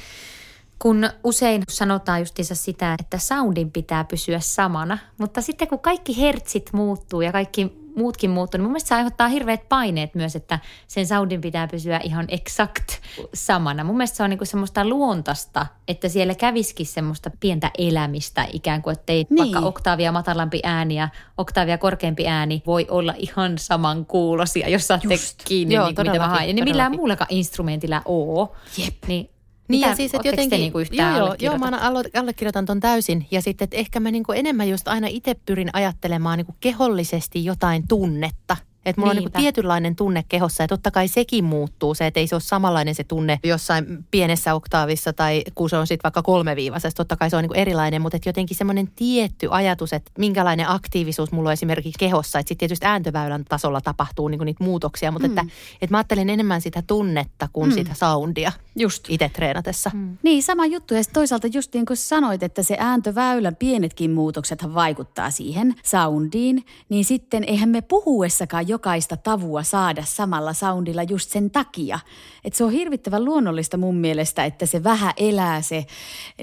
Kun 0.79 1.09
usein 1.23 1.63
sanotaan 1.69 2.19
justiinsa 2.19 2.55
sitä, 2.55 2.95
että 2.99 3.17
soundin 3.17 3.71
pitää 3.71 4.03
pysyä 4.03 4.39
samana, 4.39 4.97
mutta 5.17 5.41
sitten 5.41 5.67
kun 5.67 5.79
kaikki 5.79 6.21
hertsit 6.21 6.69
muuttuu 6.73 7.21
ja 7.21 7.31
kaikki 7.31 7.88
muutkin 7.99 8.29
muuttuu, 8.29 8.57
niin 8.57 8.63
mun 8.63 8.71
mielestä 8.71 8.87
se 8.87 8.95
aiheuttaa 8.95 9.27
hirveät 9.27 9.69
paineet 9.69 10.15
myös, 10.15 10.35
että 10.35 10.59
sen 10.87 11.07
soundin 11.07 11.41
pitää 11.41 11.67
pysyä 11.67 11.99
ihan 12.03 12.25
exakt 12.27 12.87
samana. 13.33 13.83
Mun 13.83 13.97
mielestä 13.97 14.17
se 14.17 14.23
on 14.23 14.29
niinku 14.29 14.45
semmoista 14.45 14.85
luontaista, 14.85 15.65
että 15.87 16.09
siellä 16.09 16.35
käviskin 16.35 16.85
semmoista 16.85 17.31
pientä 17.39 17.71
elämistä 17.77 18.47
ikään 18.53 18.81
kuin, 18.81 18.93
että 18.93 19.13
ei 19.13 19.25
niin. 19.29 19.37
vaikka 19.37 19.59
oktaavia 19.59 20.11
matalampi 20.11 20.59
ääni 20.63 20.95
ja 20.95 21.09
oktaavia 21.37 21.77
korkeampi 21.77 22.27
ääni 22.27 22.63
voi 22.65 22.87
olla 22.89 23.13
ihan 23.17 23.57
saman 23.57 24.05
kuulosia, 24.05 24.69
jos 24.69 24.87
saatte 24.87 25.13
Just. 25.13 25.43
kiinni 25.43 25.75
Joo, 25.75 25.85
niin 25.85 25.95
mitä 25.97 26.19
mä 26.19 26.27
haen. 26.27 26.55
Niin 26.55 26.63
millään 26.63 26.95
muullakaan 26.95 27.27
instrumentilla 27.29 28.01
oo. 28.05 28.55
Jep. 28.77 28.95
Niin 29.07 29.29
niin 29.69 29.79
Mitä, 29.79 29.89
ja 29.89 29.95
siis, 29.95 30.13
että 30.13 30.27
jotenkin, 30.27 30.59
niinku 30.59 30.79
joo, 30.79 31.17
joo, 31.17 31.35
joo, 31.39 31.57
mä 31.57 31.79
allekirjoitan 32.13 32.65
ton 32.65 32.79
täysin. 32.79 33.27
Ja 33.31 33.41
sitten, 33.41 33.63
että 33.63 33.77
ehkä 33.77 33.99
mä 33.99 34.11
niinku 34.11 34.31
enemmän 34.31 34.69
just 34.69 34.87
aina 34.87 35.07
itse 35.07 35.35
pyrin 35.45 35.69
ajattelemaan 35.73 36.37
niinku 36.37 36.55
kehollisesti 36.59 37.45
jotain 37.45 37.87
tunnetta– 37.87 38.57
että 38.85 39.01
mulla 39.01 39.13
Niinpä. 39.13 39.27
on 39.27 39.31
niin 39.33 39.43
tietynlainen 39.43 39.95
tunne 39.95 40.23
kehossa 40.29 40.63
ja 40.63 40.67
totta 40.67 40.91
kai 40.91 41.07
sekin 41.07 41.45
muuttuu. 41.45 41.93
Se, 41.93 42.07
että 42.07 42.19
ei 42.19 42.27
se 42.27 42.35
ole 42.35 42.41
samanlainen 42.41 42.95
se 42.95 43.03
tunne 43.03 43.39
jossain 43.43 44.05
pienessä 44.11 44.53
oktaavissa 44.53 45.13
tai 45.13 45.43
kun 45.55 45.69
se 45.69 45.77
on 45.77 45.87
sitten 45.87 46.03
vaikka 46.03 46.21
kolmeviivaisessa. 46.21 46.97
Totta 46.97 47.17
kai 47.17 47.29
se 47.29 47.35
on 47.35 47.43
niin 47.43 47.55
erilainen, 47.55 48.01
mutta 48.01 48.15
että 48.15 48.29
jotenkin 48.29 48.57
semmoinen 48.57 48.87
tietty 48.95 49.47
ajatus, 49.51 49.93
että 49.93 50.11
minkälainen 50.17 50.69
aktiivisuus 50.69 51.31
mulla 51.31 51.49
on 51.49 51.53
esimerkiksi 51.53 51.99
kehossa. 51.99 52.39
Että 52.39 52.47
sitten 52.47 52.59
tietysti 52.59 52.85
ääntöväylän 52.85 53.45
tasolla 53.49 53.81
tapahtuu 53.81 54.27
niin 54.27 54.41
niitä 54.45 54.63
muutoksia, 54.63 55.11
mutta 55.11 55.27
mm. 55.27 55.37
että, 55.37 55.53
että 55.81 55.93
mä 55.93 55.97
ajattelen 55.97 56.29
enemmän 56.29 56.61
sitä 56.61 56.83
tunnetta 56.87 57.49
kuin 57.53 57.69
mm. 57.69 57.73
sitä 57.73 57.93
soundia 57.93 58.51
just. 58.75 59.05
itse 59.09 59.29
treenatessa. 59.29 59.91
Mm. 59.93 60.17
Niin, 60.23 60.43
sama 60.43 60.65
juttu. 60.65 60.93
Ja 60.93 61.01
toisaalta 61.13 61.47
just 61.47 61.73
niin 61.73 61.85
kuin 61.85 61.97
sanoit, 61.97 62.43
että 62.43 62.63
se 62.63 62.75
ääntöväylän 62.79 63.55
pienetkin 63.55 64.11
muutoksethan 64.11 64.73
vaikuttaa 64.73 65.31
siihen 65.31 65.75
soundiin, 65.83 66.65
niin 66.89 67.05
sitten 67.05 67.43
eihän 67.43 67.69
me 67.69 67.81
puhuessakaan 67.81 68.68
jokaista 68.69 69.17
tavua 69.17 69.63
saada 69.63 70.03
samalla 70.05 70.53
soundilla 70.53 71.03
just 71.03 71.29
sen 71.29 71.51
takia. 71.51 71.99
Että 72.43 72.57
se 72.57 72.63
on 72.63 72.71
hirvittävän 72.71 73.25
luonnollista 73.25 73.77
mun 73.77 73.95
mielestä, 73.95 74.45
että 74.45 74.65
se 74.65 74.83
vähän 74.83 75.13
elää 75.17 75.61
se 75.61 75.85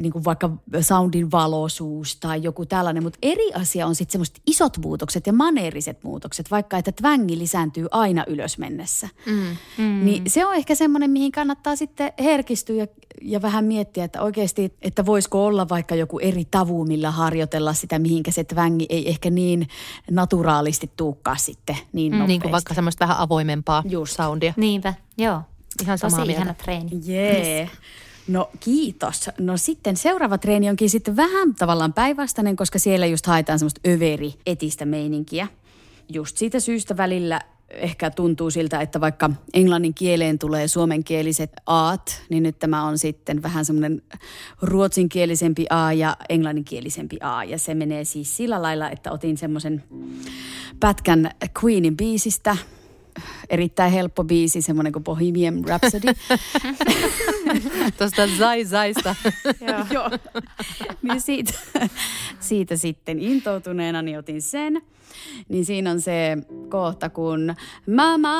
niin 0.01 0.13
kuin 0.13 0.25
vaikka 0.25 0.51
soundin 0.81 1.31
valoisuus 1.31 2.17
tai 2.17 2.43
joku 2.43 2.67
tällainen. 2.67 3.03
Mutta 3.03 3.19
eri 3.23 3.53
asia 3.55 3.87
on 3.87 3.95
sitten 3.95 4.13
semmoiset 4.13 4.41
isot 4.47 4.79
muutokset 4.79 5.27
ja 5.27 5.33
maneeriset 5.33 6.03
muutokset, 6.03 6.51
vaikka 6.51 6.79
että 6.79 6.93
tvängi 6.93 7.39
lisääntyy 7.39 7.87
aina 7.91 8.25
ylös 8.27 8.59
mennessä. 8.59 9.09
Mm. 9.27 9.57
Mm. 9.79 10.05
Niin 10.05 10.31
se 10.31 10.47
on 10.47 10.55
ehkä 10.55 10.75
semmoinen, 10.75 11.11
mihin 11.11 11.33
kannattaa 11.33 11.77
sitten 11.77 12.13
herkistyä 12.21 12.77
ja, 12.77 12.87
ja 13.23 13.43
vähän 13.43 13.65
miettiä, 13.65 14.05
että 14.05 14.23
oikeasti, 14.23 14.75
että 14.83 15.07
voisiko 15.07 15.47
olla 15.47 15.69
vaikka 15.69 15.95
joku 15.95 16.19
eri 16.19 16.45
tavu, 16.45 16.85
millä 16.85 17.11
harjoitella 17.11 17.73
sitä, 17.73 17.99
mihinkä 17.99 18.31
se 18.31 18.45
tvängi 18.45 18.87
ei 18.89 19.09
ehkä 19.09 19.31
niin 19.31 19.69
naturaalisti 20.11 20.91
tuukkaa 20.97 21.37
sitten 21.37 21.77
niin 21.93 22.16
mm. 22.23 22.27
Niin 22.27 22.41
kuin 22.43 22.53
vaikka 22.53 22.75
semmoista 22.75 23.05
vähän 23.05 23.19
avoimempaa 23.19 23.83
Just. 23.89 24.17
soundia. 24.17 24.55
Niinpä, 24.57 24.95
joo. 25.19 25.43
Ihan 25.83 25.99
samaa 25.99 26.19
Tosi 26.19 26.27
mieltä. 26.27 26.43
ihana 26.43 26.55
treeni. 26.55 26.91
Jee. 27.05 27.57
Yeah. 27.57 27.71
No 28.29 28.51
kiitos. 28.61 29.31
No 29.39 29.57
sitten 29.57 29.97
seuraava 29.97 30.39
treeni 30.39 30.71
onkin 30.71 30.91
sitten 30.91 31.17
vähän 31.17 31.55
tavallaan 31.55 31.93
päinvastainen, 31.93 32.57
koska 32.57 32.79
siellä 32.79 33.07
just 33.07 33.27
haetaan 33.27 33.59
semmoista 33.59 33.81
överi 33.89 34.35
etistä 34.47 34.85
meininkiä. 34.85 35.49
Just 36.13 36.37
siitä 36.37 36.61
syystä 36.61 36.97
välillä 36.97 37.41
ehkä 37.69 38.11
tuntuu 38.11 38.51
siltä, 38.51 38.81
että 38.81 39.01
vaikka 39.01 39.31
englannin 39.55 39.95
kieleen 39.95 40.39
tulee 40.39 40.69
suomenkieliset 40.69 41.53
aat, 41.67 42.23
niin 42.31 42.43
nyt 42.43 42.59
tämä 42.59 42.85
on 42.85 42.99
sitten 42.99 43.43
vähän 43.43 43.65
semmoinen 43.65 44.03
ruotsinkielisempi 44.63 45.67
a 45.71 45.93
ja 45.93 46.17
englanninkielisempi 46.29 47.17
a. 47.21 47.45
Ja 47.45 47.59
se 47.59 47.75
menee 47.75 48.05
siis 48.05 48.37
sillä 48.37 48.63
lailla, 48.63 48.91
että 48.91 49.13
otin 49.13 49.37
semmoisen 49.37 49.85
pätkän 50.81 51.31
Queenin 51.65 51.97
biisistä, 51.97 52.57
erittäin 53.51 53.93
helppo 53.93 54.25
biisi, 54.25 54.63
semmoinen 54.63 54.93
kuin 54.93 55.05
Bohemian 55.05 55.65
Rhapsody. 55.65 56.07
Tuosta 57.99 58.27
Zai 58.39 58.65
Zaista. 58.65 59.15
Joo. 59.91 60.11
niin 61.03 61.21
siitä, 61.21 61.53
siitä 62.41 62.77
sitten 62.77 63.19
intoutuneena 63.19 64.03
niin 64.03 64.19
otin 64.19 64.43
sen. 64.43 64.83
Niin 65.49 65.65
siinä 65.65 65.91
on 65.91 66.01
se 66.01 66.37
kohta, 66.69 67.11
kun 67.11 67.55
mama, 67.97 68.37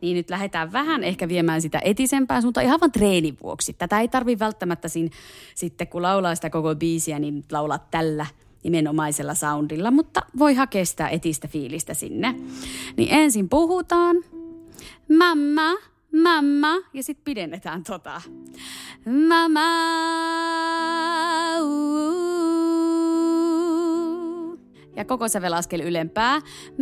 niin 0.00 0.16
nyt 0.16 0.30
lähdetään 0.30 0.72
vähän 0.72 1.04
ehkä 1.04 1.28
viemään 1.28 1.62
sitä 1.62 1.80
etisempään 1.84 2.42
suuntaan 2.42 2.66
ihan 2.66 2.80
vaan 2.80 2.92
treenin 2.92 3.36
vuoksi. 3.42 3.72
Tätä 3.72 4.00
ei 4.00 4.08
tarvi 4.08 4.38
välttämättä 4.38 4.88
siinä, 4.88 5.10
sitten, 5.54 5.88
kun 5.88 6.02
laulaa 6.02 6.34
sitä 6.34 6.50
koko 6.50 6.74
biisiä, 6.74 7.18
niin 7.18 7.44
laulaa 7.52 7.86
tällä 7.90 8.26
nimenomaisella 8.64 9.34
soundilla, 9.34 9.90
mutta 9.90 10.22
voi 10.38 10.54
hakea 10.54 10.84
sitä 10.84 11.08
etistä 11.08 11.48
fiilistä 11.48 11.94
sinne. 11.94 12.34
Niin 12.96 13.08
ensin 13.10 13.48
puhutaan, 13.48 14.16
mamma, 15.18 15.74
mamma, 16.22 16.74
ja 16.92 17.02
sitten 17.02 17.24
pidennetään 17.24 17.84
tota. 17.84 18.22
Mamma. 19.28 19.60
Ja 24.96 25.04
koko 25.04 25.28
sävelaskel 25.28 25.80
ylempää. 25.80 26.40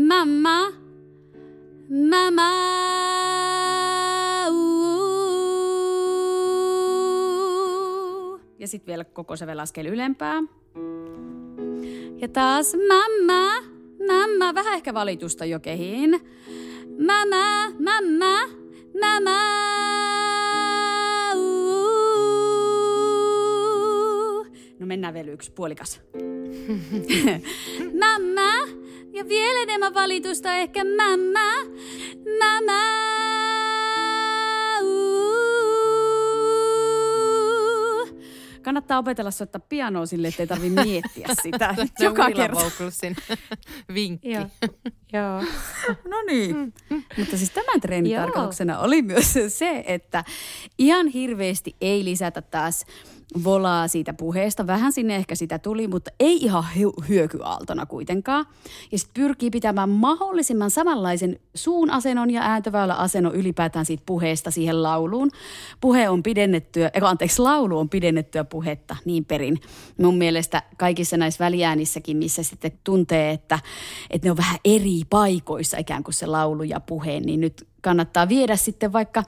Mamma, 0.08 0.60
mamma. 2.10 2.50
Ja 8.58 8.68
sitten 8.68 8.86
vielä 8.86 9.04
koko 9.04 9.36
sävelaskel 9.36 9.86
ylempää. 9.86 10.42
Ja 12.20 12.28
taas 12.28 12.76
mamma, 12.88 13.50
mamma, 14.06 14.54
vähän 14.54 14.74
ehkä 14.74 14.94
valitusta 14.94 15.44
jo 15.44 15.60
kehiin. 15.60 16.20
Mamma, 17.06 17.70
mamma, 17.70 18.40
mamma. 19.00 19.40
No 24.78 24.86
mennään 24.86 25.14
vielä 25.14 25.30
yksi 25.30 25.52
puolikas. 25.52 26.00
mamma, 28.02 28.50
ja 29.12 29.28
vielä 29.28 29.62
enemmän 29.62 29.94
valitusta 29.94 30.56
ehkä 30.56 30.84
mamma, 30.84 31.50
mamma. 32.40 33.45
Kannattaa 38.66 38.98
opetella 38.98 39.30
soittaa 39.30 39.60
pianoa 39.68 40.06
sille, 40.06 40.28
ettei 40.28 40.46
tarvitse 40.46 40.82
miettiä 40.84 41.28
sitä 41.42 41.74
joka 41.98 42.30
kerta. 42.30 42.60
vinkki. 43.94 44.30
Joo. 44.32 44.46
Joo. 45.12 45.42
no 46.10 46.22
niin. 46.26 46.56
Mm. 46.90 47.02
Mutta 47.18 47.36
siis 47.36 47.50
tämän 47.50 47.80
treenin 47.80 48.16
tarkoituksena 48.16 48.78
oli 48.78 49.02
myös 49.02 49.34
se, 49.48 49.84
että 49.86 50.24
ihan 50.78 51.06
hirveästi 51.06 51.76
ei 51.80 52.04
lisätä 52.04 52.42
taas 52.42 52.84
volaa 53.44 53.88
siitä 53.88 54.12
puheesta. 54.12 54.66
Vähän 54.66 54.92
sinne 54.92 55.16
ehkä 55.16 55.34
sitä 55.34 55.58
tuli, 55.58 55.88
mutta 55.88 56.10
ei 56.20 56.36
ihan 56.36 56.64
hyökyaaltona 57.08 57.86
kuitenkaan. 57.86 58.46
Ja 58.92 58.98
sitten 58.98 59.22
pyrkii 59.22 59.50
pitämään 59.50 59.88
mahdollisimman 59.88 60.70
samanlaisen 60.70 61.40
suun 61.54 61.90
asennon 61.90 62.30
ja 62.30 62.42
ääntöväylä 62.42 62.94
asennon 62.94 63.34
ylipäätään 63.34 63.86
siitä 63.86 64.02
puheesta 64.06 64.50
siihen 64.50 64.82
lauluun. 64.82 65.30
Puhe 65.80 66.08
on 66.08 66.22
pidennettyä, 66.22 66.90
eikä 66.94 67.08
anteeksi, 67.08 67.42
laulu 67.42 67.78
on 67.78 67.88
pidennettyä 67.88 68.44
puhetta 68.44 68.96
niin 69.04 69.24
perin. 69.24 69.60
Mun 70.02 70.18
mielestä 70.18 70.62
kaikissa 70.78 71.16
näissä 71.16 71.44
väliäänissäkin, 71.44 72.16
missä 72.16 72.42
sitten 72.42 72.72
tuntee, 72.84 73.30
että, 73.30 73.58
että 74.10 74.26
ne 74.26 74.30
on 74.30 74.36
vähän 74.36 74.58
eri 74.64 75.00
paikoissa 75.10 75.78
ikään 75.78 76.04
kuin 76.04 76.14
se 76.14 76.26
laulu 76.26 76.62
ja 76.62 76.80
puhe, 76.80 77.20
niin 77.20 77.40
nyt 77.40 77.66
kannattaa 77.82 78.28
viedä 78.28 78.56
sitten 78.56 78.92
vaikka 78.92 79.22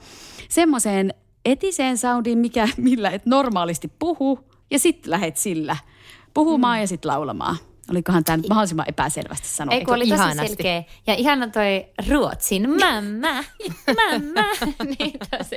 semmoiseen 0.49 1.13
etiseen 1.45 1.97
soundiin, 1.97 2.37
mikä, 2.37 2.67
millä 2.77 3.09
et 3.09 3.25
normaalisti 3.25 3.91
puhu, 3.99 4.39
ja 4.71 4.79
sitten 4.79 5.11
lähet 5.11 5.37
sillä 5.37 5.77
puhumaan 6.33 6.77
mm. 6.77 6.81
ja 6.81 6.87
sitten 6.87 7.11
laulamaan. 7.11 7.57
Olikohan 7.91 8.23
tämä 8.23 8.37
nyt 8.37 8.49
mahdollisimman 8.49 8.85
epäselvästi 8.89 9.47
sanottu? 9.47 9.77
Ei 9.77 9.85
kun 9.85 9.93
oli 9.93 10.03
tosi 10.03 10.13
Ihanasti. 10.13 10.47
selkeä. 10.47 10.83
Ja 11.07 11.13
ihana 11.13 11.47
toi 11.47 11.87
Ruotsin 12.09 12.69
mamma, 12.69 13.43
mamma. 13.99 14.49
niin 14.99 15.13
tosi. 15.37 15.55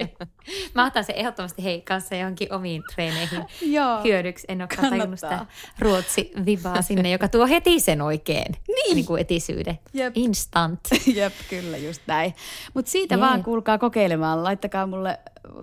Mä 0.74 0.86
otan 0.86 1.04
se 1.04 1.12
ehdottomasti 1.16 1.64
hei 1.64 1.80
kanssa 1.80 2.14
johonkin 2.14 2.52
omiin 2.52 2.82
treeneihin 2.94 3.44
Joo. 3.60 4.02
hyödyksi. 4.04 4.44
En 4.48 4.60
ole 4.62 4.68
tajunnut 4.90 5.20
sitä 5.20 5.46
ruotsi-vibaa 5.78 6.82
sinne, 6.82 7.10
joka 7.10 7.28
tuo 7.28 7.46
heti 7.46 7.80
sen 7.80 8.02
oikein 8.02 8.52
niin. 8.68 8.94
Niin 8.94 9.06
kuin 9.06 9.20
etisyyden. 9.20 9.78
Jep. 9.92 10.12
Instant. 10.16 10.80
Jep, 11.14 11.32
kyllä 11.50 11.76
just 11.76 12.02
näin. 12.06 12.34
Mutta 12.74 12.90
siitä 12.90 13.14
Jee. 13.14 13.20
vaan 13.20 13.44
kuulkaa 13.44 13.78
kokeilemaan. 13.78 14.44
Laittakaa 14.44 14.86
mulle 14.86 15.18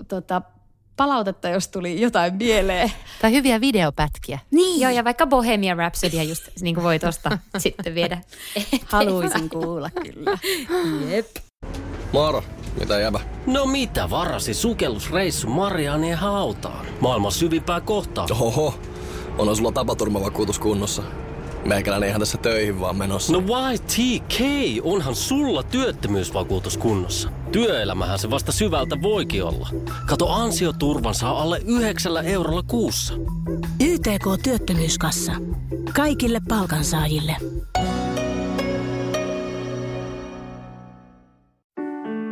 tota, 0.07 0.41
palautetta, 0.99 1.49
jos 1.49 1.67
tuli 1.67 2.01
jotain 2.01 2.35
mieleen. 2.35 2.91
Tai 3.21 3.31
hyviä 3.31 3.61
videopätkiä. 3.61 4.39
Niin. 4.51 4.81
Joo, 4.81 4.91
ja 4.91 5.03
vaikka 5.03 5.27
Bohemian 5.27 5.77
Rhapsodya 5.77 6.23
just 6.23 6.43
niin 6.61 6.75
kuin 6.75 6.83
voi 6.83 6.99
tosta 6.99 7.37
sitten 7.57 7.95
viedä. 7.95 8.21
Haluaisin 8.85 9.49
kuulla 9.49 9.89
kyllä. 9.89 10.37
Jep. 11.09 11.27
Moro, 12.11 12.43
mitä 12.79 12.99
jäbä? 12.99 13.19
No 13.45 13.65
mitä 13.65 14.09
varasi 14.09 14.53
sukellusreissu 14.53 15.49
Marianien 15.49 16.17
hautaan? 16.17 16.85
Maailman 16.99 17.31
syvimpää 17.31 17.81
kohtaa. 17.81 18.27
Oho, 18.31 18.79
onhan 19.37 19.55
sulla 19.55 19.71
tapaturmavakuutus 19.71 20.59
kunnossa. 20.59 21.03
Meikäläinen 21.65 22.09
ihan 22.09 22.21
tässä 22.21 22.37
töihin 22.37 22.79
vaan 22.79 22.95
menossa. 22.95 23.33
No 23.33 23.39
why 23.39 23.77
TK? 23.77 24.39
Onhan 24.83 25.15
sulla 25.15 25.63
työttömyysvakuutus 25.63 26.77
kunnossa. 26.77 27.29
Työelämähän 27.51 28.19
se 28.19 28.29
vasta 28.29 28.51
syvältä 28.51 29.01
voikin 29.01 29.43
olla. 29.43 29.69
Kato 30.05 30.29
ansioturvan 30.29 31.15
saa 31.15 31.41
alle 31.41 31.61
9 31.65 32.25
eurolla 32.25 32.63
kuussa. 32.63 33.13
YTK 33.83 34.43
Työttömyyskassa. 34.43 35.31
Kaikille 35.95 36.41
palkansaajille. 36.47 37.35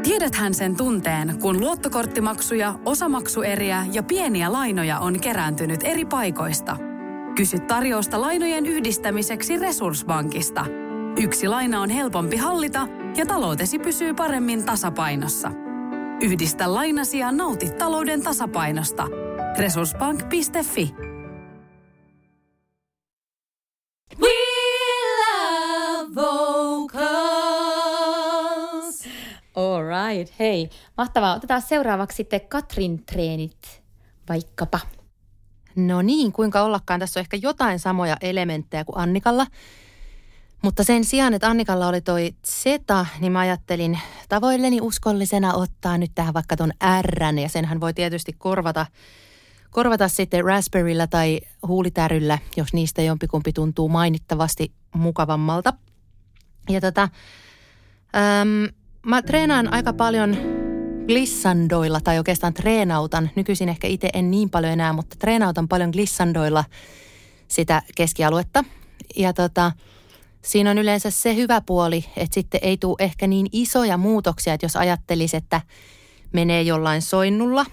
Tiedäthän 0.04 0.54
sen 0.54 0.78
tunteen, 0.78 1.40
kun 1.42 1.60
luottokorttimaksuja, 1.60 2.80
osamaksueriä 2.86 3.86
ja 3.94 4.04
pieniä 4.04 4.52
lainoja 4.52 5.00
on 5.00 5.20
kerääntynyt 5.20 5.80
eri 5.84 6.06
paikoista. 6.06 6.87
Kysy 7.38 7.60
tarjousta 7.60 8.22
lainojen 8.22 8.66
yhdistämiseksi 8.66 9.58
Resurssbankista. 9.58 10.66
Yksi 11.18 11.48
laina 11.48 11.82
on 11.82 11.90
helpompi 11.90 12.38
hallita 12.38 12.88
ja 13.18 13.26
taloutesi 13.26 13.80
pysyy 13.80 14.14
paremmin 14.14 14.66
tasapainossa. 14.66 15.52
Yhdistä 16.22 16.74
lainasi 16.74 17.20
ja 17.20 17.32
nauti 17.32 17.70
talouden 17.70 18.24
tasapainosta. 18.24 19.08
Resurssbank.fi 19.58 20.96
We 24.22 24.30
love 25.20 26.16
vocals. 26.16 26.98
All 29.56 29.84
right, 29.84 30.34
hei. 30.40 30.70
Mahtavaa. 30.98 31.36
Otetaan 31.36 31.62
seuraavaksi 31.62 32.16
sitten 32.16 32.42
Katrin 32.42 33.06
treenit 33.06 33.84
vaikkapa. 34.30 34.97
No 35.78 36.02
niin, 36.02 36.32
kuinka 36.32 36.62
ollakaan. 36.62 37.00
Tässä 37.00 37.20
on 37.20 37.22
ehkä 37.22 37.38
jotain 37.42 37.80
samoja 37.80 38.18
elementtejä 38.22 38.86
kuin 38.86 38.98
Annikalla. 38.98 39.48
Mutta 40.62 40.84
sen 40.84 41.06
sijaan, 41.06 41.34
että 41.34 41.50
Annikalla 41.50 41.88
oli 41.88 42.02
toi 42.02 42.36
Zeta, 42.48 43.06
niin 43.20 43.32
mä 43.32 43.40
ajattelin 43.40 44.00
tavoilleni 44.30 44.82
uskollisena 44.82 45.54
ottaa 45.54 45.98
nyt 45.98 46.12
tähän 46.16 46.34
vaikka 46.34 46.58
ton 46.58 46.72
R, 47.02 47.40
ja 47.42 47.50
senhän 47.50 47.80
voi 47.80 47.94
tietysti 47.94 48.34
korvata, 48.38 48.86
korvata 49.70 50.08
sitten 50.08 50.46
Raspberryllä 50.46 51.08
tai 51.08 51.42
huulitäryllä, 51.68 52.40
jos 52.58 52.74
niistä 52.74 53.02
jompikumpi 53.02 53.54
tuntuu 53.54 53.90
mainittavasti 53.90 54.72
mukavammalta. 54.96 55.74
Ja 56.70 56.82
tota, 56.82 57.10
äm, 58.42 58.74
mä 59.06 59.22
treenaan 59.22 59.74
aika 59.74 59.94
paljon 59.94 60.57
glissandoilla, 61.08 62.02
tai 62.02 62.18
oikeastaan 62.18 62.54
treenautan. 62.54 63.30
Nykyisin 63.36 63.70
ehkä 63.70 63.88
itse 63.88 64.10
en 64.14 64.32
niin 64.32 64.50
paljon 64.50 64.74
enää, 64.74 64.94
mutta 64.94 65.16
treenautan 65.20 65.68
paljon 65.68 65.90
glissandoilla 65.90 66.64
sitä 67.48 67.82
keskialuetta. 67.96 68.64
Ja 69.16 69.34
tota, 69.34 69.72
siinä 70.42 70.72
on 70.72 70.78
yleensä 70.78 71.12
se 71.12 71.36
hyvä 71.36 71.62
puoli, 71.62 72.06
että 72.18 72.34
sitten 72.34 72.60
ei 72.64 72.78
tule 72.78 72.96
ehkä 73.00 73.28
niin 73.28 73.48
isoja 73.52 73.98
muutoksia, 73.98 74.54
että 74.54 74.66
jos 74.66 74.76
ajattelisi, 74.76 75.38
että 75.38 75.62
menee 76.34 76.62
jollain 76.62 77.02
soinnulla, 77.02 77.66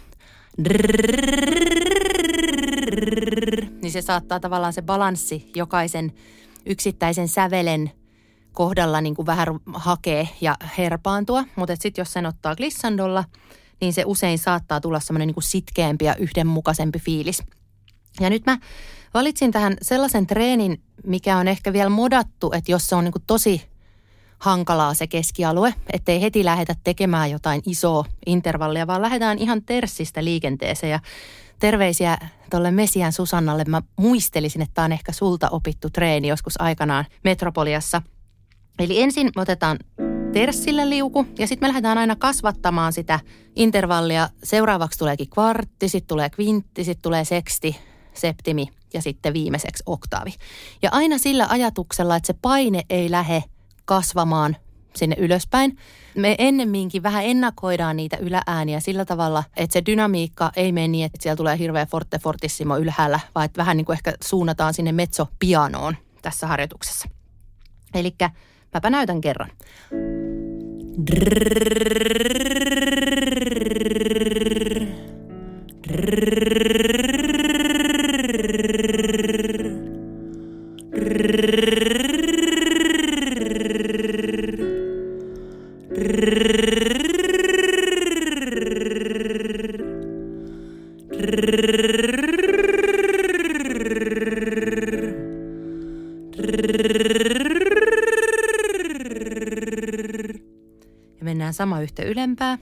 niin 3.83 3.93
se 3.93 4.03
saattaa 4.03 4.41
tavallaan 4.41 4.73
se 4.73 4.83
balanssi 4.83 5.51
jokaisen 5.57 6.13
yksittäisen 6.67 7.29
sävelen 7.29 7.93
kohdalla 8.55 9.01
niin 9.01 9.15
kuin 9.15 9.27
vähän 9.27 9.49
hakee 9.75 10.29
ja 10.41 10.57
herpaantua. 10.79 11.45
Mutta 11.57 11.77
sitten 11.77 12.03
jos 12.03 12.13
sen 12.13 12.27
ottaa 12.27 12.57
glissandolla, 12.57 13.25
niin 13.81 13.93
se 13.93 14.03
usein 14.07 14.39
saattaa 14.39 14.81
tulla 14.81 15.01
semmoinen 15.01 15.29
niin 15.29 15.43
sitkeämpi 15.43 16.05
ja 16.05 16.15
yhdenmukaisempi 16.17 16.99
fiilis. 16.99 17.43
Ja 18.21 18.31
nyt 18.31 18.47
mä 18.47 18.59
valitsin 19.15 19.51
tähän 19.53 19.77
sellaisen 19.83 20.27
treenin, 20.27 20.83
mikä 21.07 21.37
on 21.37 21.49
ehkä 21.49 21.73
vielä 21.73 21.91
modattu, 21.91 22.53
että 22.53 22.73
jos 22.73 22.87
se 22.87 22.95
on 22.95 23.05
niin 23.05 23.13
kuin 23.13 23.25
tosi 23.27 23.63
hankalaa 24.39 24.95
se 24.95 25.07
keskialue, 25.07 25.75
ettei 25.93 26.23
heti 26.23 26.45
lähdetä 26.45 26.77
tekemään 26.85 27.31
jotain 27.31 27.63
isoa 27.67 28.05
intervallia, 28.27 28.87
vaan 28.87 29.03
lähdetään 29.03 29.39
ihan 29.39 29.63
terssistä 29.63 30.25
liikenteeseen. 30.25 30.91
Ja 30.91 31.01
terveisiä 31.59 32.19
tuolle 32.51 32.71
Mesian 32.71 33.13
Susannalle. 33.13 33.65
Mä 33.65 33.83
muistelisin, 33.97 34.63
että 34.63 34.75
tämä 34.75 34.85
on 34.85 34.93
ehkä 34.93 35.13
sulta 35.13 35.49
opittu 35.49 35.91
treeni 35.91 36.29
joskus 36.29 36.61
aikanaan 36.61 37.05
Metropoliassa. 37.25 38.03
Eli 38.79 39.03
ensin 39.03 39.31
me 39.37 39.43
otetaan 39.43 39.79
terssille 40.33 40.91
liuku 40.91 41.27
ja 41.39 41.47
sitten 41.47 41.67
me 41.67 41.69
lähdetään 41.69 41.99
aina 41.99 42.17
kasvattamaan 42.17 42.93
sitä 42.93 43.21
intervallia. 43.57 44.29
Seuraavaksi 44.43 44.99
tuleekin 44.99 45.31
kvartti, 45.31 45.89
sitten 45.89 46.09
tulee 46.09 46.31
kvintti, 46.31 46.85
sitten 46.85 47.03
tulee 47.03 47.25
seksti, 47.25 47.77
septimi 48.15 48.69
ja 48.95 49.03
sitten 49.03 49.33
viimeiseksi 49.33 49.83
oktaavi. 49.87 50.35
Ja 50.83 50.91
aina 50.93 51.19
sillä 51.19 51.47
ajatuksella, 51.51 52.17
että 52.17 52.27
se 52.27 52.35
paine 52.43 52.83
ei 52.91 53.11
lähde 53.11 53.45
kasvamaan 53.85 54.57
sinne 54.97 55.17
ylöspäin. 55.19 55.79
Me 56.15 56.35
ennemminkin 56.39 57.03
vähän 57.03 57.25
ennakoidaan 57.25 57.97
niitä 57.97 58.17
yläääniä 58.17 58.81
sillä 58.81 59.05
tavalla, 59.05 59.45
että 59.57 59.73
se 59.73 59.83
dynamiikka 59.87 60.53
ei 60.57 60.73
mene 60.73 60.89
niin, 60.89 61.07
että 61.07 61.19
siellä 61.23 61.37
tulee 61.37 61.59
hirveä 61.59 61.87
forte 61.87 62.19
fortissimo 62.19 62.77
ylhäällä, 62.77 63.21
vaan 63.35 63.47
että 63.47 63.59
vähän 63.59 63.77
niin 63.77 63.85
kuin 63.85 63.95
ehkä 63.95 64.15
suunnataan 64.25 64.75
sinne 64.75 64.93
mezzo 64.93 65.29
pianoon 65.39 65.97
tässä 66.23 66.47
harjoituksessa. 66.47 67.09
Eli 67.95 68.15
mäpä 68.75 68.91
näytän 68.91 69.21
kerran. 69.21 69.51
Ja 85.97 86.74
yhtä 101.85 102.03
ylempää. 102.03 102.59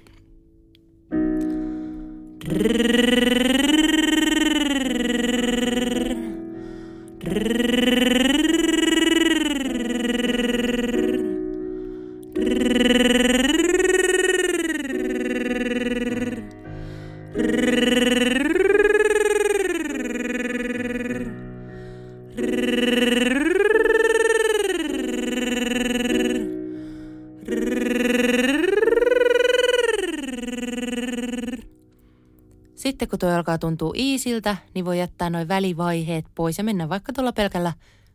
Alkaa 33.42 33.58
tuntua 33.58 33.92
iisiltä, 33.96 34.56
niin 34.74 34.84
voi 34.84 34.98
jättää 34.98 35.30
noin 35.30 35.48
välivaiheet 35.48 36.24
pois 36.34 36.58
ja 36.58 36.64
mennä 36.64 36.88
vaikka 36.88 37.12
tuolla 37.12 37.32
pelkällä 37.32 37.72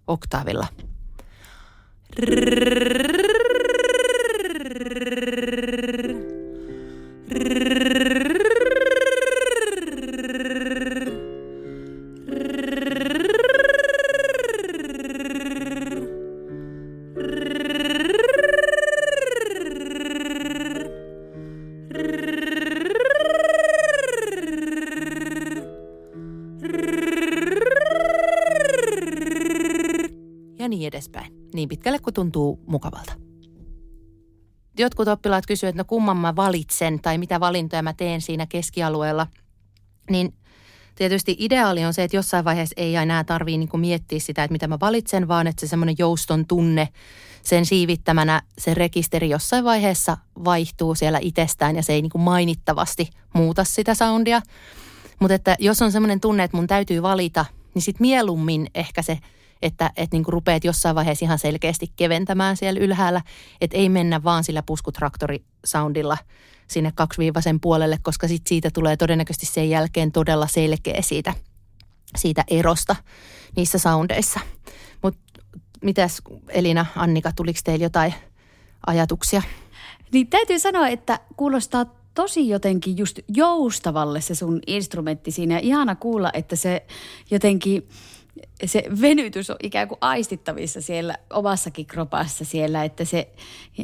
oktaavilla. 0.08 0.68
niin 2.22 2.97
tuntuu 32.18 32.60
mukavalta. 32.68 33.14
Jotkut 34.78 35.08
oppilaat 35.08 35.46
kysyvät, 35.46 35.70
että 35.70 35.80
no 35.80 35.86
kumman 35.86 36.18
mä 36.18 36.36
valitsen 36.36 37.00
tai 37.02 37.18
mitä 37.18 37.40
valintoja 37.40 37.84
mä 37.84 37.94
teen 37.94 38.22
siinä 38.22 38.46
keskialueella. 38.46 39.28
Niin 40.10 40.34
tietysti 40.96 41.36
ideaali 41.40 41.86
on 41.86 41.94
se, 41.94 42.04
että 42.04 42.18
jossain 42.18 42.46
vaiheessa 42.46 42.74
ei 42.78 42.96
enää 42.96 43.24
tarvii 43.24 43.58
niin 43.58 43.70
miettiä 43.80 44.20
sitä, 44.20 44.44
että 44.44 44.52
mitä 44.52 44.68
mä 44.68 44.78
valitsen, 44.80 45.28
vaan 45.28 45.48
että 45.48 45.60
se 45.60 45.68
semmoinen 45.70 45.96
jouston 46.00 46.48
tunne 46.48 46.90
sen 47.42 47.66
siivittämänä 47.66 48.42
se 48.58 48.74
rekisteri 48.74 49.30
jossain 49.30 49.64
vaiheessa 49.64 50.18
vaihtuu 50.46 50.96
siellä 50.96 51.20
itsestään 51.22 51.76
ja 51.76 51.84
se 51.84 51.94
ei 51.94 52.02
niin 52.02 52.12
mainittavasti 52.22 53.10
muuta 53.34 53.64
sitä 53.64 53.96
soundia. 53.96 54.42
Mutta 55.20 55.34
että 55.34 55.56
jos 55.60 55.82
on 55.82 55.92
semmoinen 55.92 56.20
tunne, 56.20 56.44
että 56.44 56.58
mun 56.58 56.68
täytyy 56.68 57.02
valita, 57.02 57.46
niin 57.74 57.82
sitten 57.82 58.08
mieluummin 58.08 58.68
ehkä 58.76 59.02
se, 59.02 59.20
että, 59.62 59.92
että 59.98 60.18
niin 60.18 60.26
rupeat 60.28 60.64
jossain 60.64 60.96
vaiheessa 60.96 61.26
ihan 61.26 61.40
selkeästi 61.40 61.92
keventämään 61.96 62.58
siellä 62.58 62.80
ylhäällä, 62.80 63.22
että 63.62 63.78
ei 63.78 63.90
mennä 63.90 64.24
vaan 64.24 64.44
sillä 64.44 64.64
puskutraktorisoundilla 64.64 66.18
sinne 66.68 66.92
kaksiviivaisen 66.96 67.60
puolelle, 67.60 68.00
koska 68.02 68.28
sit 68.28 68.48
siitä 68.48 68.70
tulee 68.74 68.98
todennäköisesti 68.98 69.46
sen 69.46 69.70
jälkeen 69.70 70.12
todella 70.12 70.48
selkeä 70.48 71.02
siitä, 71.02 71.34
siitä 72.18 72.44
erosta 72.48 72.96
niissä 73.56 73.78
soundeissa. 73.78 74.40
Mutta 75.02 75.20
mitäs 75.82 76.22
Elina, 76.50 76.86
Annika, 76.96 77.32
tuliko 77.36 77.60
teille 77.64 77.84
jotain 77.84 78.14
ajatuksia? 78.88 79.42
Niin 80.12 80.28
täytyy 80.28 80.60
sanoa, 80.60 80.88
että 80.88 81.20
kuulostaa 81.38 81.86
tosi 82.14 82.50
jotenkin 82.50 82.98
just 82.98 83.20
joustavalle 83.28 84.22
se 84.22 84.36
sun 84.36 84.60
instrumentti 84.68 85.32
siinä. 85.32 85.56
Ja 85.56 85.60
ihana 85.60 85.96
kuulla, 85.96 86.32
että 86.34 86.56
se 86.56 86.86
jotenkin 87.32 87.88
se 88.66 88.84
venytys 89.02 89.50
on 89.50 89.56
ikään 89.64 89.88
kuin 89.88 89.98
aistittavissa 90.02 90.82
siellä 90.82 91.16
omassakin 91.34 91.86
kropassa 91.86 92.46
siellä, 92.46 92.84
että 92.84 93.06
se 93.06 93.30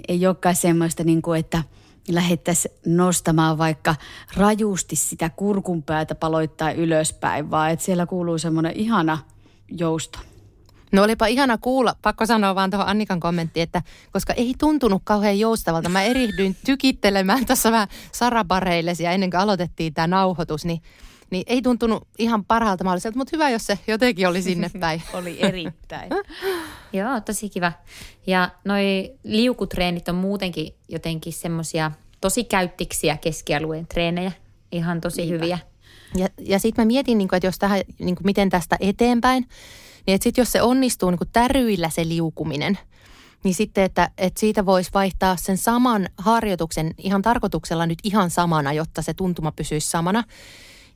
ei 0.07 0.27
olekaan 0.27 0.55
semmoista 0.55 1.03
niin 1.03 1.21
kuin, 1.21 1.39
että 1.39 1.63
lähettäisiin 2.09 2.75
nostamaan 2.85 3.57
vaikka 3.57 3.95
rajusti 4.37 4.95
sitä 4.95 5.29
kurkunpäätä 5.29 6.15
paloittaa 6.15 6.71
ylöspäin, 6.71 7.51
vaan 7.51 7.71
että 7.71 7.85
siellä 7.85 8.05
kuuluu 8.05 8.37
semmoinen 8.37 8.75
ihana 8.75 9.17
jousto. 9.71 10.19
No 10.91 11.03
olipa 11.03 11.25
ihana 11.25 11.57
kuulla, 11.57 11.95
pakko 12.01 12.25
sanoa 12.25 12.55
vaan 12.55 12.69
tuohon 12.69 12.87
Annikan 12.87 13.19
kommenttiin, 13.19 13.63
että 13.63 13.81
koska 14.11 14.33
ei 14.33 14.55
tuntunut 14.57 15.01
kauhean 15.05 15.39
joustavalta, 15.39 15.89
mä 15.89 16.03
erihdyin 16.03 16.55
tykittelemään 16.65 17.45
tuossa 17.45 17.71
vähän 17.71 17.87
sarabareillesi 18.11 19.03
ja 19.03 19.11
ennen 19.11 19.29
kuin 19.29 19.41
aloitettiin 19.41 19.93
tämä 19.93 20.07
nauhoitus, 20.07 20.65
niin 20.65 20.81
niin 21.33 21.43
ei 21.47 21.61
tuntunut 21.61 22.07
ihan 22.17 22.45
parhaalta 22.45 22.83
mahdolliselta, 22.83 23.17
mutta 23.17 23.29
hyvä, 23.33 23.49
jos 23.49 23.65
se 23.65 23.79
jotenkin 23.87 24.27
oli 24.27 24.41
sinne 24.41 24.71
päin. 24.79 25.01
oli 25.13 25.37
erittäin. 25.41 26.09
Joo, 26.93 27.21
tosi 27.21 27.49
kiva. 27.49 27.71
Ja 28.27 28.49
noi 28.65 29.13
liukutreenit 29.23 30.09
on 30.09 30.15
muutenkin 30.15 30.73
jotenkin 30.89 31.33
semmoisia 31.33 31.91
tosi 32.21 32.43
käyttiksiä 32.43 33.17
keskialueen 33.17 33.87
treenejä. 33.87 34.31
Ihan 34.71 35.01
tosi 35.01 35.21
Niinpä. 35.21 35.33
hyviä. 35.35 35.59
Ja, 36.15 36.27
ja 36.39 36.59
sitten 36.59 36.85
mä 36.85 36.87
mietin, 36.87 37.17
niin 37.17 37.27
kuin, 37.27 37.37
että 37.37 37.47
jos 37.47 37.57
tähän, 37.59 37.81
niin 37.99 38.15
kuin 38.15 38.25
miten 38.25 38.49
tästä 38.49 38.77
eteenpäin, 38.79 39.47
niin 40.07 40.15
että 40.15 40.23
sitten 40.23 40.41
jos 40.41 40.51
se 40.51 40.61
onnistuu 40.61 41.09
niin 41.09 41.17
kuin 41.17 41.29
täryillä 41.33 41.89
se 41.89 42.07
liukuminen, 42.07 42.77
niin 43.43 43.53
sitten, 43.55 43.83
että, 43.83 44.09
että 44.17 44.39
siitä 44.39 44.65
voisi 44.65 44.89
vaihtaa 44.93 45.35
sen 45.35 45.57
saman 45.57 46.07
harjoituksen 46.17 46.93
ihan 46.97 47.21
tarkoituksella 47.21 47.85
nyt 47.85 47.99
ihan 48.03 48.29
samana, 48.29 48.73
jotta 48.73 49.01
se 49.01 49.13
tuntuma 49.13 49.51
pysyisi 49.51 49.89
samana. 49.89 50.23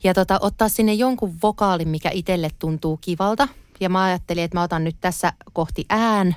Ja 0.03 0.13
tota, 0.13 0.37
ottaa 0.41 0.69
sinne 0.69 0.93
jonkun 0.93 1.35
vokaalin, 1.43 1.89
mikä 1.89 2.09
itselle 2.13 2.49
tuntuu 2.59 2.97
kivalta. 2.97 3.47
Ja 3.79 3.89
mä 3.89 4.03
ajattelin, 4.03 4.43
että 4.43 4.57
mä 4.57 4.63
otan 4.63 4.83
nyt 4.83 4.95
tässä 5.01 5.33
kohti 5.53 5.85
ään, 5.89 6.35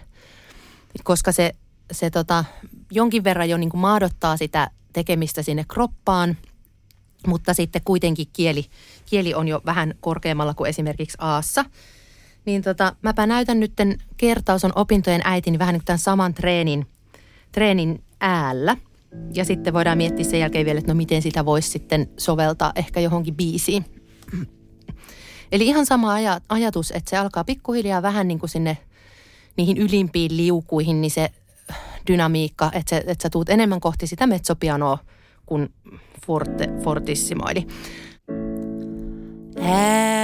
koska 1.04 1.32
se, 1.32 1.54
se 1.92 2.10
tota, 2.10 2.44
jonkin 2.90 3.24
verran 3.24 3.48
jo 3.48 3.56
niin 3.56 3.70
kuin 3.70 3.80
maadottaa 3.80 4.36
sitä 4.36 4.70
tekemistä 4.92 5.42
sinne 5.42 5.64
kroppaan– 5.68 6.36
mutta 7.26 7.54
sitten 7.54 7.82
kuitenkin 7.84 8.26
kieli, 8.32 8.64
kieli 9.06 9.34
on 9.34 9.48
jo 9.48 9.62
vähän 9.66 9.94
korkeammalla 10.00 10.54
kuin 10.54 10.68
esimerkiksi 10.68 11.16
Aassa. 11.20 11.64
Niin 12.44 12.62
tota, 12.62 12.96
mäpä 13.02 13.26
näytän 13.26 13.60
nyt, 13.60 13.72
kertaus 14.16 14.64
on 14.64 14.72
opintojen 14.74 15.20
äitini 15.24 15.58
vähän 15.58 15.72
niin 15.72 15.84
tämän 15.84 15.98
saman 15.98 16.34
treenin, 16.34 16.86
treenin 17.52 18.04
äällä. 18.20 18.76
Ja 19.34 19.44
sitten 19.44 19.74
voidaan 19.74 19.98
miettiä 19.98 20.24
sen 20.24 20.40
jälkeen 20.40 20.66
vielä, 20.66 20.78
että 20.78 20.92
no 20.92 20.96
miten 20.96 21.22
sitä 21.22 21.44
voisi 21.44 21.70
sitten 21.70 22.08
soveltaa 22.16 22.72
ehkä 22.76 23.00
johonkin 23.00 23.36
biisiin. 23.36 23.84
Eli 25.52 25.66
ihan 25.66 25.86
sama 25.86 26.14
ajatus, 26.48 26.90
että 26.90 27.10
se 27.10 27.16
alkaa 27.16 27.44
pikkuhiljaa 27.44 28.02
vähän 28.02 28.28
niin 28.28 28.38
kuin 28.38 28.50
sinne 28.50 28.78
niihin 29.56 29.78
ylimpiin 29.78 30.36
liukuihin, 30.36 31.00
niin 31.00 31.10
se 31.10 31.30
dynamiikka, 32.06 32.70
että, 32.74 32.90
se, 32.90 32.96
että 32.96 33.22
sä 33.22 33.30
tuut 33.30 33.48
enemmän 33.48 33.80
kohti 33.80 34.06
sitä 34.06 34.26
mezzopianoa 34.26 34.98
kuin 35.46 35.72
forte, 36.26 36.68
fortissimo. 36.82 37.44
Eli 37.50 37.66
ää, 39.62 40.20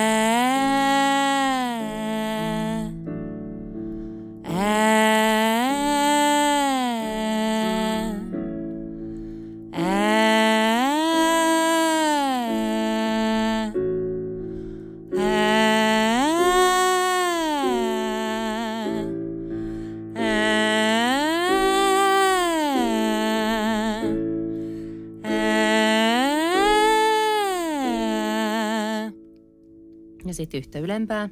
sitten 30.47 30.59
yhtä 30.59 30.79
ylempää. 30.79 31.29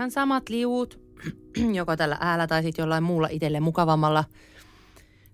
Ihan 0.00 0.10
samat 0.10 0.48
liut, 0.48 1.00
joko 1.78 1.96
tällä 1.96 2.16
äällä 2.20 2.46
tai 2.46 2.62
sitten 2.62 2.82
jollain 2.82 3.02
muulla 3.02 3.28
itselle 3.30 3.60
mukavammalla 3.60 4.24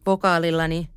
vokaalilla, 0.06 0.68
niin 0.68 0.88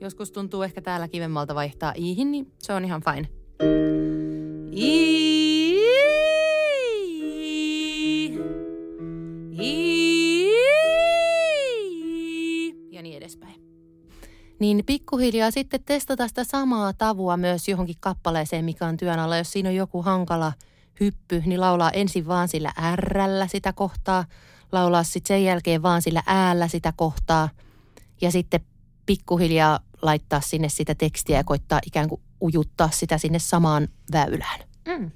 Joskus 0.00 0.32
tuntuu 0.32 0.62
ehkä 0.62 0.80
täällä 0.80 1.08
kivemmalta 1.08 1.54
vaihtaa 1.54 1.92
iihin, 1.96 2.30
niin 2.30 2.52
se 2.58 2.72
on 2.72 2.84
ihan 2.84 3.02
fine. 3.02 3.37
Pikkuhiljaa 15.28 15.50
sitten 15.50 15.80
testata 15.84 16.28
sitä 16.28 16.44
samaa 16.44 16.92
tavua 16.92 17.36
myös 17.36 17.68
johonkin 17.68 17.96
kappaleeseen, 18.00 18.64
mikä 18.64 18.86
on 18.86 18.96
työn 18.96 19.18
alla. 19.18 19.36
Jos 19.36 19.52
siinä 19.52 19.68
on 19.68 19.74
joku 19.74 20.02
hankala 20.02 20.52
hyppy, 21.00 21.42
niin 21.46 21.60
laulaa 21.60 21.90
ensin 21.90 22.26
vaan 22.26 22.48
sillä 22.48 22.72
ärrällä 22.82 23.46
sitä 23.46 23.72
kohtaa, 23.72 24.24
laulaa 24.72 25.02
sitten 25.02 25.28
sen 25.28 25.44
jälkeen 25.44 25.82
vaan 25.82 26.02
sillä 26.02 26.22
äällä 26.26 26.68
sitä 26.68 26.92
kohtaa 26.96 27.48
ja 28.20 28.30
sitten 28.30 28.60
pikkuhiljaa 29.06 29.80
laittaa 30.02 30.40
sinne 30.40 30.68
sitä 30.68 30.94
tekstiä 30.94 31.36
ja 31.36 31.44
koittaa 31.44 31.80
ikään 31.86 32.08
kuin 32.08 32.20
ujuttaa 32.42 32.90
sitä 32.92 33.18
sinne 33.18 33.38
samaan 33.38 33.88
väylään. 34.12 34.60
Mm. 34.88 35.10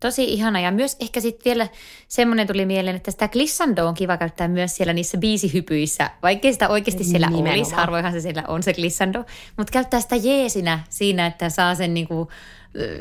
Tosi 0.00 0.24
ihana 0.24 0.60
ja 0.60 0.70
myös 0.70 0.96
ehkä 1.00 1.20
sitten 1.20 1.44
vielä 1.44 1.68
semmoinen 2.08 2.46
tuli 2.46 2.66
mieleen, 2.66 2.96
että 2.96 3.10
sitä 3.10 3.28
glissandoa 3.28 3.88
on 3.88 3.94
kiva 3.94 4.16
käyttää 4.16 4.48
myös 4.48 4.76
siellä 4.76 4.92
niissä 4.92 5.18
biisihypyissä, 5.18 6.10
vaikkei 6.22 6.52
sitä 6.52 6.68
oikeasti 6.68 7.04
siellä 7.04 7.26
Nimenomaan. 7.26 7.58
olisi, 7.58 7.74
harvoinhan 7.74 8.12
se 8.12 8.20
siellä 8.20 8.44
on 8.48 8.62
se 8.62 8.72
glissando, 8.72 9.24
mutta 9.56 9.70
käyttää 9.72 10.00
sitä 10.00 10.16
jeesinä 10.16 10.80
siinä, 10.88 11.26
että 11.26 11.50
saa 11.50 11.74
sen 11.74 11.94
niinku 11.94 12.28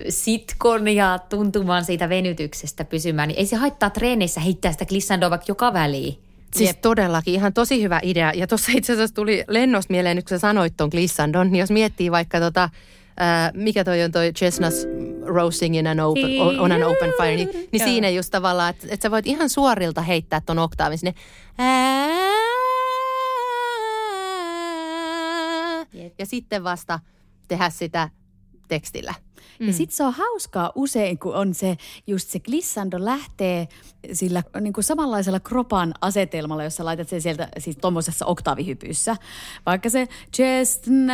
sitkon 0.10 0.88
ja 0.88 1.20
tuntumaan 1.30 1.86
siitä 1.86 2.10
venytyksestä 2.10 2.86
pysymään, 2.86 3.28
niin 3.28 3.40
ei 3.40 3.46
se 3.46 3.56
haittaa 3.56 3.90
treeneissä 3.90 4.42
heittää 4.42 4.72
sitä 4.72 4.86
glissandoa 4.86 5.30
vaikka 5.30 5.46
joka 5.48 5.74
väliin. 5.74 6.18
Siis 6.56 6.70
Jep. 6.70 6.82
todellakin 6.82 7.34
ihan 7.34 7.54
tosi 7.54 7.82
hyvä 7.82 8.00
idea. 8.04 8.32
Ja 8.36 8.48
tuossa 8.48 8.72
itse 8.76 8.94
asiassa 8.94 9.16
tuli 9.16 9.44
lennosta 9.48 9.94
mieleen, 9.94 10.16
nyt 10.16 10.26
kun 10.26 10.38
sä 10.38 10.40
sanoit 10.40 10.74
ton 10.78 10.90
glissandon, 10.90 11.52
niin 11.52 11.60
jos 11.60 11.72
miettii 11.72 12.12
vaikka 12.12 12.40
tota, 12.40 12.70
ää, 13.18 13.52
mikä 13.54 13.84
toi 13.84 14.04
on 14.04 14.12
toi 14.12 14.32
chestnuts 14.34 14.88
roasting 15.26 15.78
in 15.78 15.88
an 15.88 16.00
open, 16.00 16.42
on, 16.42 16.60
on 16.60 16.72
an 16.72 16.84
open 16.84 17.14
fire, 17.18 17.36
niin, 17.36 17.50
niin 17.54 17.70
Joo. 17.72 17.86
siinä 17.88 18.10
just 18.10 18.32
tavallaan, 18.32 18.70
että, 18.70 18.88
että 18.90 19.04
sä 19.04 19.12
voit 19.12 19.28
ihan 19.28 19.50
suorilta 19.50 20.02
heittää 20.02 20.42
ton 20.46 20.60
oktaavin 20.60 20.98
sinne. 20.98 21.14
Ja 26.20 26.26
sitten 26.26 26.64
vasta 26.64 27.00
tehdä 27.48 27.70
sitä 27.70 28.10
tekstillä. 28.68 29.14
Mm. 29.60 29.68
Ja 29.68 29.74
sitten 29.74 29.98
se 29.98 30.04
on 30.04 30.14
hauskaa 30.14 30.72
usein, 30.76 31.20
kun 31.20 31.36
on 31.36 31.54
se, 31.54 31.78
just 32.08 32.30
se 32.30 32.40
glissando 32.40 33.06
lähtee 33.06 33.68
sillä 34.14 34.44
niin 34.62 34.74
kuin 34.74 34.84
samanlaisella 34.84 35.40
kropan 35.40 35.94
asetelmalla, 36.02 36.64
jossa 36.64 36.86
laitat 36.86 37.10
sen 37.10 37.22
sieltä 37.22 37.48
siis 37.58 37.78
tuommoisessa 37.78 38.26
oktaavihypyssä. 38.26 39.16
Vaikka 39.66 39.90
se 39.90 40.08
chestnuts 40.36 41.14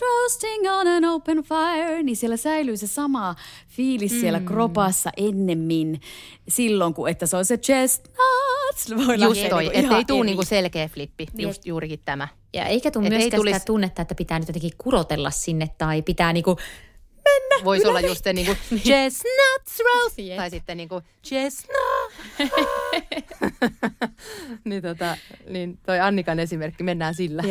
roasting 0.00 0.66
on 0.70 0.86
an 0.86 1.04
open 1.04 1.42
fire, 1.42 2.02
niin 2.02 2.16
siellä 2.16 2.36
säilyy 2.36 2.76
se 2.76 2.86
sama 2.86 3.34
fiilis 3.68 4.12
mm. 4.12 4.20
siellä 4.20 4.40
kropassa 4.40 5.10
ennemmin 5.16 6.00
silloin, 6.48 6.94
kuin 6.94 7.10
että 7.10 7.26
se 7.26 7.36
on 7.36 7.44
se 7.44 7.58
chestnuts. 7.58 9.06
Voi 9.06 9.20
Just 9.20 9.48
toi, 9.48 9.62
niinku 9.62 9.78
ettei 9.78 10.04
tuu 10.04 10.22
niinku 10.22 10.44
selkeä 10.44 10.88
flippi, 10.88 11.26
just 11.38 11.66
juurikin 11.66 12.00
tämä. 12.04 12.28
Ja 12.54 12.66
eikä 12.66 12.90
tule 12.90 13.06
Et 13.06 13.12
ei 13.12 13.18
myöskään 13.18 13.42
tulis- 13.42 13.54
sitä 13.54 13.64
tunnetta, 13.64 14.02
että 14.02 14.14
pitää 14.14 14.38
nyt 14.38 14.48
jotenkin 14.48 14.70
kurotella 14.78 15.30
sinne 15.30 15.68
tai 15.78 16.02
pitää 16.02 16.32
niinku 16.32 16.56
Voisi 17.64 17.86
olla 17.86 18.00
just 18.00 18.24
se 18.24 18.32
niinku 18.32 18.54
chestnuts 18.86 19.78
roast, 19.84 20.18
Jep. 20.18 20.36
tai 20.36 20.50
sitten 20.50 20.76
niinku 20.76 21.02
chestnut. 21.26 22.12
niin, 24.64 24.82
tota, 24.82 25.16
niin 25.48 25.78
toi 25.86 26.00
Annikan 26.00 26.38
esimerkki, 26.38 26.84
mennään 26.84 27.14
sillä. 27.14 27.42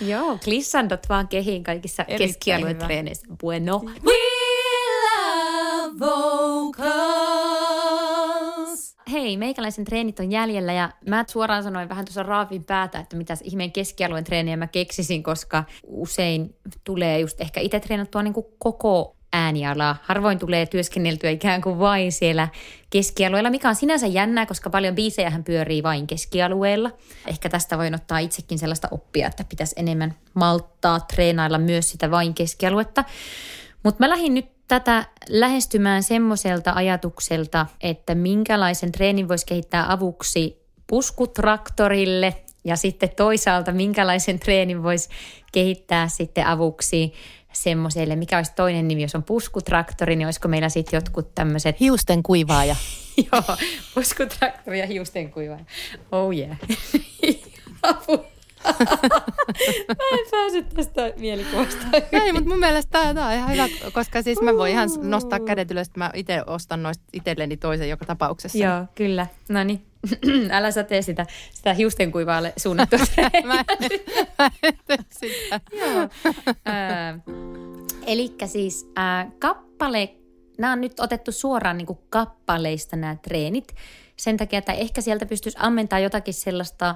Joo, 0.00 0.38
glissandot 0.44 1.08
vaan 1.08 1.28
kehiin 1.28 1.64
kaikissa 1.64 2.04
keskialuetreeneissä. 2.04 3.26
Bueno. 3.40 3.80
Hei, 9.12 9.36
meikäläisen 9.36 9.84
treenit 9.84 10.20
on 10.20 10.30
jäljellä 10.30 10.72
ja 10.72 10.90
mä 11.06 11.24
suoraan 11.28 11.62
sanoin 11.62 11.88
vähän 11.88 12.04
tuossa 12.04 12.22
raavin 12.22 12.64
päätä, 12.64 12.98
että 12.98 13.16
mitäs 13.16 13.40
ihmeen 13.42 13.72
keskialueen 13.72 14.24
treeniä 14.24 14.56
mä 14.56 14.66
keksisin, 14.66 15.22
koska 15.22 15.64
usein 15.86 16.56
tulee 16.84 17.20
just 17.20 17.40
ehkä 17.40 17.60
itse 17.60 17.80
treenattua 17.80 18.22
niin 18.22 18.34
kuin 18.34 18.46
koko 18.58 19.16
äänialaa. 19.32 19.96
Harvoin 20.02 20.38
tulee 20.38 20.66
työskenneltyä 20.66 21.30
ikään 21.30 21.62
kuin 21.62 21.78
vain 21.78 22.12
siellä 22.12 22.48
keskialueella, 22.90 23.50
mikä 23.50 23.68
on 23.68 23.74
sinänsä 23.74 24.06
jännää, 24.06 24.46
koska 24.46 24.70
paljon 24.70 24.94
biisejähän 24.94 25.44
pyörii 25.44 25.82
vain 25.82 26.06
keskialueella. 26.06 26.90
Ehkä 27.26 27.48
tästä 27.48 27.78
voin 27.78 27.94
ottaa 27.94 28.18
itsekin 28.18 28.58
sellaista 28.58 28.88
oppia, 28.90 29.26
että 29.26 29.44
pitäisi 29.48 29.74
enemmän 29.78 30.14
malttaa 30.34 31.00
treenailla 31.00 31.58
myös 31.58 31.90
sitä 31.90 32.10
vain 32.10 32.34
keskialuetta. 32.34 33.04
Mutta 33.84 34.04
mä 34.04 34.10
lähdin 34.10 34.34
nyt 34.34 34.46
tätä 34.68 35.04
lähestymään 35.28 36.02
semmoiselta 36.02 36.72
ajatukselta, 36.74 37.66
että 37.80 38.14
minkälaisen 38.14 38.92
treenin 38.92 39.28
voisi 39.28 39.46
kehittää 39.46 39.92
avuksi 39.92 40.64
puskutraktorille 40.86 42.34
ja 42.64 42.76
sitten 42.76 43.10
toisaalta 43.16 43.72
minkälaisen 43.72 44.40
treenin 44.40 44.82
voisi 44.82 45.08
kehittää 45.52 46.08
sitten 46.08 46.46
avuksi 46.46 47.12
semmoiselle, 47.52 48.16
mikä 48.16 48.36
olisi 48.36 48.52
toinen 48.56 48.88
nimi, 48.88 49.02
jos 49.02 49.14
on 49.14 49.22
puskutraktori, 49.22 50.16
niin 50.16 50.26
olisiko 50.26 50.48
meillä 50.48 50.68
sitten 50.68 50.96
jotkut 50.96 51.34
tämmöiset 51.34 51.80
Hiusten 51.80 52.22
kuivaaja. 52.22 52.76
Joo, 53.32 53.56
puskutraktori 53.94 54.80
ja 54.80 54.86
hiusten 54.86 55.30
kuivaaja. 55.30 55.64
Oh 56.12 56.32
yeah. 56.32 56.56
Apu. 57.82 58.24
Mä 59.88 60.04
en 60.12 60.26
pääse 60.30 60.62
tästä 60.62 61.12
mielikuvasta. 61.16 61.86
Ei, 62.12 62.32
mutta 62.32 62.50
mun 62.50 62.58
mielestä 62.58 62.90
tämä 62.90 63.26
on 63.28 63.34
ihan 63.34 63.52
hyvä, 63.52 63.68
koska 63.92 64.22
siis 64.22 64.40
mä 64.40 64.56
voin 64.56 64.72
ihan 64.72 64.88
nostaa 65.02 65.40
kädet 65.40 65.70
ylös, 65.70 65.86
että 65.86 66.00
mä 66.00 66.10
itse 66.14 66.42
ostan 66.46 66.82
noista 66.82 67.04
itselleni 67.12 67.56
toisen 67.56 67.88
joka 67.88 68.04
tapauksessa. 68.04 68.58
Joo, 68.58 68.84
kyllä. 68.94 69.26
No 69.48 69.64
niin. 69.64 69.86
Älä 70.50 70.70
sä 70.70 70.82
tee 70.82 71.02
sitä, 71.02 71.26
sitä 71.52 71.74
hiusten 71.74 72.12
kuivaalle 72.12 72.52
suunnattua 72.56 72.98
Mä 73.44 73.64
en- 73.80 74.00
mä 74.38 74.50
en 74.62 75.04
sitä. 75.10 75.60
Joo. 75.72 76.08
Eli 78.06 78.34
siis 78.46 78.90
ää, 78.96 79.30
kappale, 79.38 80.14
nämä 80.58 80.72
on 80.72 80.80
nyt 80.80 81.00
otettu 81.00 81.32
suoraan 81.32 81.78
niin 81.78 81.98
kappaleista 82.10 82.96
nämä 82.96 83.16
treenit. 83.22 83.74
Sen 84.16 84.36
takia, 84.36 84.58
että 84.58 84.72
ehkä 84.72 85.00
sieltä 85.00 85.26
pystyisi 85.26 85.58
ammentaa 85.60 85.98
jotakin 85.98 86.34
sellaista 86.34 86.94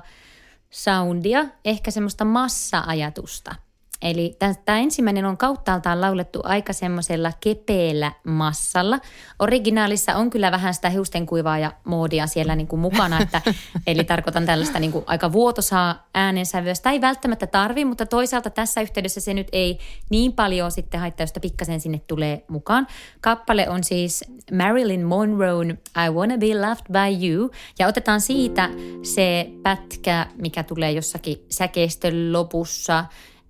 soundia, 0.70 1.44
ehkä 1.64 1.90
semmoista 1.90 2.24
massa-ajatusta. 2.24 3.54
Eli 4.02 4.36
tämä 4.64 4.78
ensimmäinen 4.78 5.24
on 5.24 5.36
kauttaaltaan 5.36 6.00
laulettu 6.00 6.40
aika 6.44 6.72
semmoisella 6.72 7.32
kepeällä 7.40 8.12
massalla. 8.24 8.98
Originaalissa 9.38 10.14
on 10.14 10.30
kyllä 10.30 10.50
vähän 10.50 10.74
sitä 10.74 10.90
hiustenkuivaa 10.90 11.72
moodia 11.84 12.26
siellä 12.26 12.56
niin 12.56 12.66
kuin 12.66 12.80
mukana, 12.80 13.20
että, 13.20 13.42
eli 13.86 14.04
tarkoitan 14.04 14.46
tällaista 14.46 14.78
niin 14.78 14.92
kuin 14.92 15.04
aika 15.06 15.32
vuotosaa 15.32 16.08
äänensävyä. 16.14 16.74
Sitä 16.74 16.90
ei 16.90 17.00
välttämättä 17.00 17.46
tarvi, 17.46 17.84
mutta 17.84 18.06
toisaalta 18.06 18.50
tässä 18.50 18.80
yhteydessä 18.80 19.20
se 19.20 19.34
nyt 19.34 19.48
ei 19.52 19.78
niin 20.10 20.32
paljon 20.32 20.70
sitten 20.70 21.00
haittaa, 21.00 21.22
josta 21.22 21.40
pikkasen 21.40 21.80
sinne 21.80 22.00
tulee 22.06 22.44
mukaan. 22.48 22.86
Kappale 23.20 23.68
on 23.68 23.84
siis 23.84 24.24
Marilyn 24.52 25.06
Monroen 25.06 25.78
I 26.06 26.10
Wanna 26.10 26.38
Be 26.38 26.46
Loved 26.46 26.86
By 26.92 27.26
You, 27.28 27.50
ja 27.78 27.86
otetaan 27.86 28.20
siitä 28.20 28.70
se 29.02 29.50
pätkä, 29.62 30.26
mikä 30.36 30.62
tulee 30.62 30.92
jossakin 30.92 31.44
säkeistön 31.50 32.32
lopussa, 32.32 33.04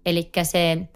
Eli 0.07 0.31
se 0.43 0.89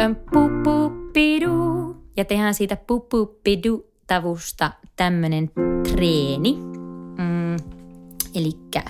äm, 0.00 0.16
pupupidu. 0.32 1.96
Ja 2.16 2.24
tehdään 2.24 2.54
siitä 2.54 2.76
pupupidu 2.76 3.86
tavusta 4.06 4.70
tämmönen 4.96 5.50
treeni. 5.92 6.58
Mm, 7.18 7.56
eli 8.34 8.52
pupupidu, 8.70 8.84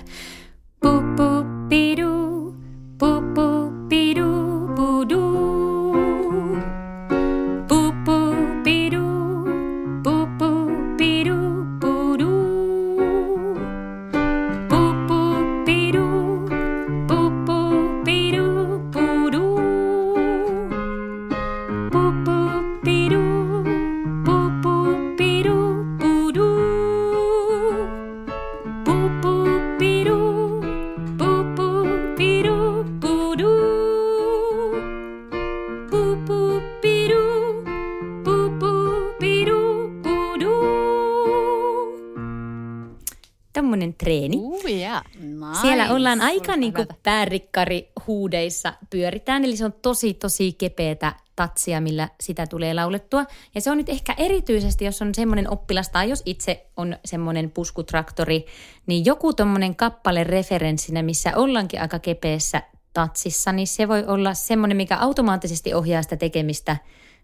Kuulostaa 46.55 46.83
niin 46.83 46.87
kuin 46.87 46.99
päärikkari 47.03 47.91
huudeissa 48.07 48.73
pyöritään, 48.89 49.45
eli 49.45 49.57
se 49.57 49.65
on 49.65 49.73
tosi 49.81 50.13
tosi 50.13 50.53
kepeätä 50.53 51.13
tatsia, 51.35 51.81
millä 51.81 52.09
sitä 52.21 52.47
tulee 52.47 52.73
laulettua. 52.73 53.25
Ja 53.55 53.61
se 53.61 53.71
on 53.71 53.77
nyt 53.77 53.89
ehkä 53.89 54.13
erityisesti, 54.17 54.85
jos 54.85 55.01
on 55.01 55.15
semmoinen 55.15 55.49
oppilas 55.49 55.89
tai 55.89 56.09
jos 56.09 56.21
itse 56.25 56.65
on 56.77 56.97
semmoinen 57.05 57.51
puskutraktori, 57.51 58.45
niin 58.87 59.05
joku 59.05 59.33
tommonen 59.33 59.75
kappale 59.75 60.23
referenssinä, 60.23 61.03
missä 61.03 61.31
ollaankin 61.35 61.81
aika 61.81 61.99
kepeässä 61.99 62.61
tatsissa, 62.93 63.51
niin 63.51 63.67
se 63.67 63.87
voi 63.87 64.03
olla 64.07 64.33
semmoinen, 64.33 64.77
mikä 64.77 64.97
automaattisesti 64.97 65.73
ohjaa 65.73 66.01
sitä 66.01 66.17
tekemistä 66.17 66.77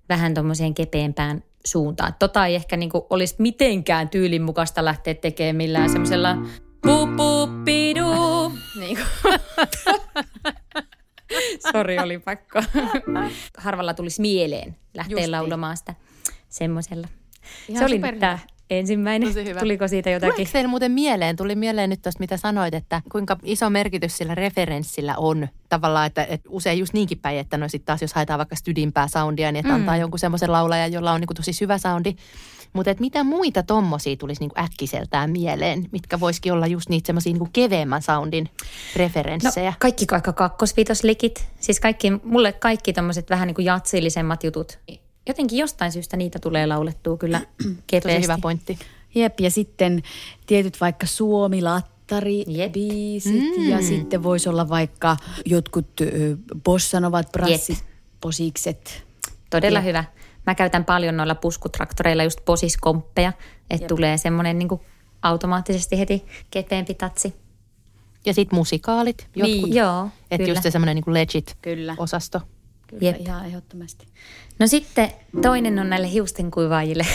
vähän 0.10 0.34
tuommoiseen 0.34 0.74
kepeämpään 0.74 1.44
suuntaan. 1.66 2.16
Tota 2.20 2.46
ei 2.46 2.56
ehkä 2.56 2.78
niinku 2.78 3.08
olisi 3.10 3.36
mitenkään 3.38 4.10
tyylin 4.10 4.42
mukaista 4.42 4.86
lähteä 4.86 5.14
tekemään 5.14 5.56
millään 5.56 5.90
semmoisella 5.90 6.38
pupupidu. 6.82 8.31
Niin 8.80 8.98
Sori, 11.72 12.00
oli 12.00 12.20
pakko. 12.20 12.64
Harvalla 13.58 13.94
tulisi 13.94 14.22
mieleen 14.22 14.76
lähteä 14.94 15.14
Justiin. 15.14 15.32
laulamaan 15.32 15.78
sitä. 15.78 15.96
semmoisella. 16.50 17.08
Ihan 17.70 17.80
Se 17.80 17.86
oli 17.86 18.02
tämä 18.20 18.40
ensimmäinen. 18.70 19.30
Tosi 19.30 19.46
hyvä. 19.46 19.60
Tuliko 19.60 19.88
siitä 19.88 20.10
jotakin? 20.10 20.34
Tuleeko 20.34 20.52
teille 20.54 20.68
muuten 20.68 20.92
mieleen, 20.92 21.36
tuli 21.36 21.56
mieleen 21.56 21.90
nyt 21.90 22.02
tuosta 22.02 22.20
mitä 22.20 22.38
sanoit, 22.38 22.74
että 22.74 23.02
kuinka 23.12 23.38
iso 23.44 23.70
merkitys 23.70 24.18
sillä 24.18 24.36
referenssillä 24.36 25.16
on 25.18 25.48
tavallaan, 25.70 26.08
että, 26.08 26.24
että 26.24 26.50
usein 26.50 26.80
just 26.80 26.94
niinkin 26.94 27.20
päin, 27.20 27.40
että 27.40 27.58
no 27.58 27.70
sitten 27.70 27.86
taas 27.86 28.02
jos 28.02 28.14
haetaan 28.14 28.38
vaikka 28.38 28.56
stydimpää 28.56 29.08
soundia, 29.08 29.52
niin 29.52 29.60
että 29.60 29.74
mm. 29.74 29.80
antaa 29.80 29.98
jonkun 29.98 30.20
semmoisen 30.20 30.52
laulajan, 30.52 30.92
jolla 30.92 31.12
on 31.12 31.22
niin 31.22 31.36
tosi 31.36 31.54
syvä 31.54 31.78
soundi. 31.78 32.16
Mutta 32.74 32.96
mitä 33.00 33.24
muita 33.24 33.64
tommosia 33.64 34.16
tulisi 34.16 34.42
niin 34.42 34.52
äkkiseltään 34.60 35.32
mieleen, 35.32 35.90
mitkä 35.92 36.20
voisikin 36.20 36.54
olla 36.54 36.68
just 36.68 36.90
niitä 36.90 37.08
semmoisia 37.08 37.34
niin 37.34 37.52
keveämmän 37.54 38.02
soundin 38.02 38.50
referenssejä? 38.96 39.70
No, 39.70 39.76
kaikki 39.80 40.06
vaikka 40.12 40.34
kakkosvitoslikit. 40.34 41.48
Siis 41.60 41.80
kaikki, 41.80 42.12
mulle 42.24 42.54
kaikki 42.54 42.94
tommoset 42.94 43.30
vähän 43.30 43.48
niin 43.48 43.56
kuin 43.56 43.66
jatsillisemmat 43.66 44.44
jutut. 44.44 44.80
Jotenkin 45.28 45.58
jostain 45.58 45.92
syystä 45.92 46.18
niitä 46.18 46.40
tulee 46.40 46.66
laulettua 46.66 47.18
kyllä 47.18 47.42
kepeästi. 47.88 48.18
Tosi 48.18 48.24
hyvä 48.24 48.38
pointti. 48.42 48.80
Jep, 49.16 49.40
ja 49.40 49.52
sitten 49.52 50.04
tietyt 50.46 50.82
vaikka 50.82 51.06
Suomi-lattari, 51.06 52.44
Jep. 52.48 52.72
biisit 52.72 53.58
mm. 53.58 53.70
ja 53.70 53.82
sitten 53.82 54.24
voisi 54.24 54.50
olla 54.50 54.70
vaikka 54.70 55.18
jotkut 55.46 55.88
bossanovat 56.64 57.32
brassit, 57.32 57.84
posikset. 58.22 59.04
Todella 59.50 59.82
hyvä. 59.82 60.04
Mä 60.46 60.56
käytän 60.56 60.86
paljon 60.86 61.18
noilla 61.18 61.36
puskutraktoreilla 61.36 62.24
just 62.24 62.40
posiskomppeja, 62.46 63.34
että 63.70 63.88
tulee 63.88 64.18
semmoinen 64.18 64.60
niin 64.60 64.70
automaattisesti 65.22 66.00
heti 66.00 66.26
kepeämpi 66.52 66.94
tatsi. 66.94 67.36
Ja 68.26 68.34
sitten 68.34 68.60
musikaalit. 68.60 69.28
Jotkut. 69.36 69.62
Niin, 69.62 69.76
joo, 69.76 70.10
Että 70.32 70.50
just 70.50 70.64
se 70.64 70.72
semmoinen 70.72 70.96
niin 70.96 71.14
legit 71.14 71.58
Kyllä. 71.62 71.96
osasto. 71.98 72.42
Kyllä, 72.88 73.04
Jep. 73.04 73.22
ihan 73.22 73.46
ehdottomasti. 73.46 74.06
No 74.60 74.68
sitten 74.68 75.12
toinen 75.42 75.80
on 75.80 75.90
näille 75.90 76.12
hiustenkuivaajille. 76.12 77.06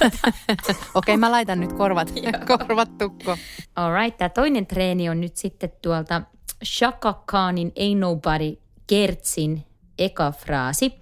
Okei, 0.94 1.16
mä 1.16 1.30
laitan 1.30 1.60
nyt 1.60 1.72
korvat, 1.72 2.12
korvat 2.58 2.98
tukko. 2.98 3.36
Alright, 3.76 4.18
tämä 4.18 4.28
toinen 4.28 4.66
treeni 4.66 5.08
on 5.08 5.20
nyt 5.20 5.36
sitten 5.36 5.72
tuolta 5.82 6.22
Shaka 6.64 7.22
Khanin 7.26 7.72
Ain't 7.78 7.98
Nobody 7.98 8.56
Gertsin 8.88 9.64
eka 9.98 10.32
fraasi. 10.32 10.92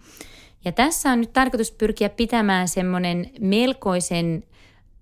Ja 0.64 0.72
tässä 0.72 1.10
on 1.10 1.20
nyt 1.20 1.32
tarkoitus 1.32 1.72
pyrkiä 1.72 2.08
pitämään 2.08 2.68
semmoinen 2.68 3.30
melkoisen 3.40 4.42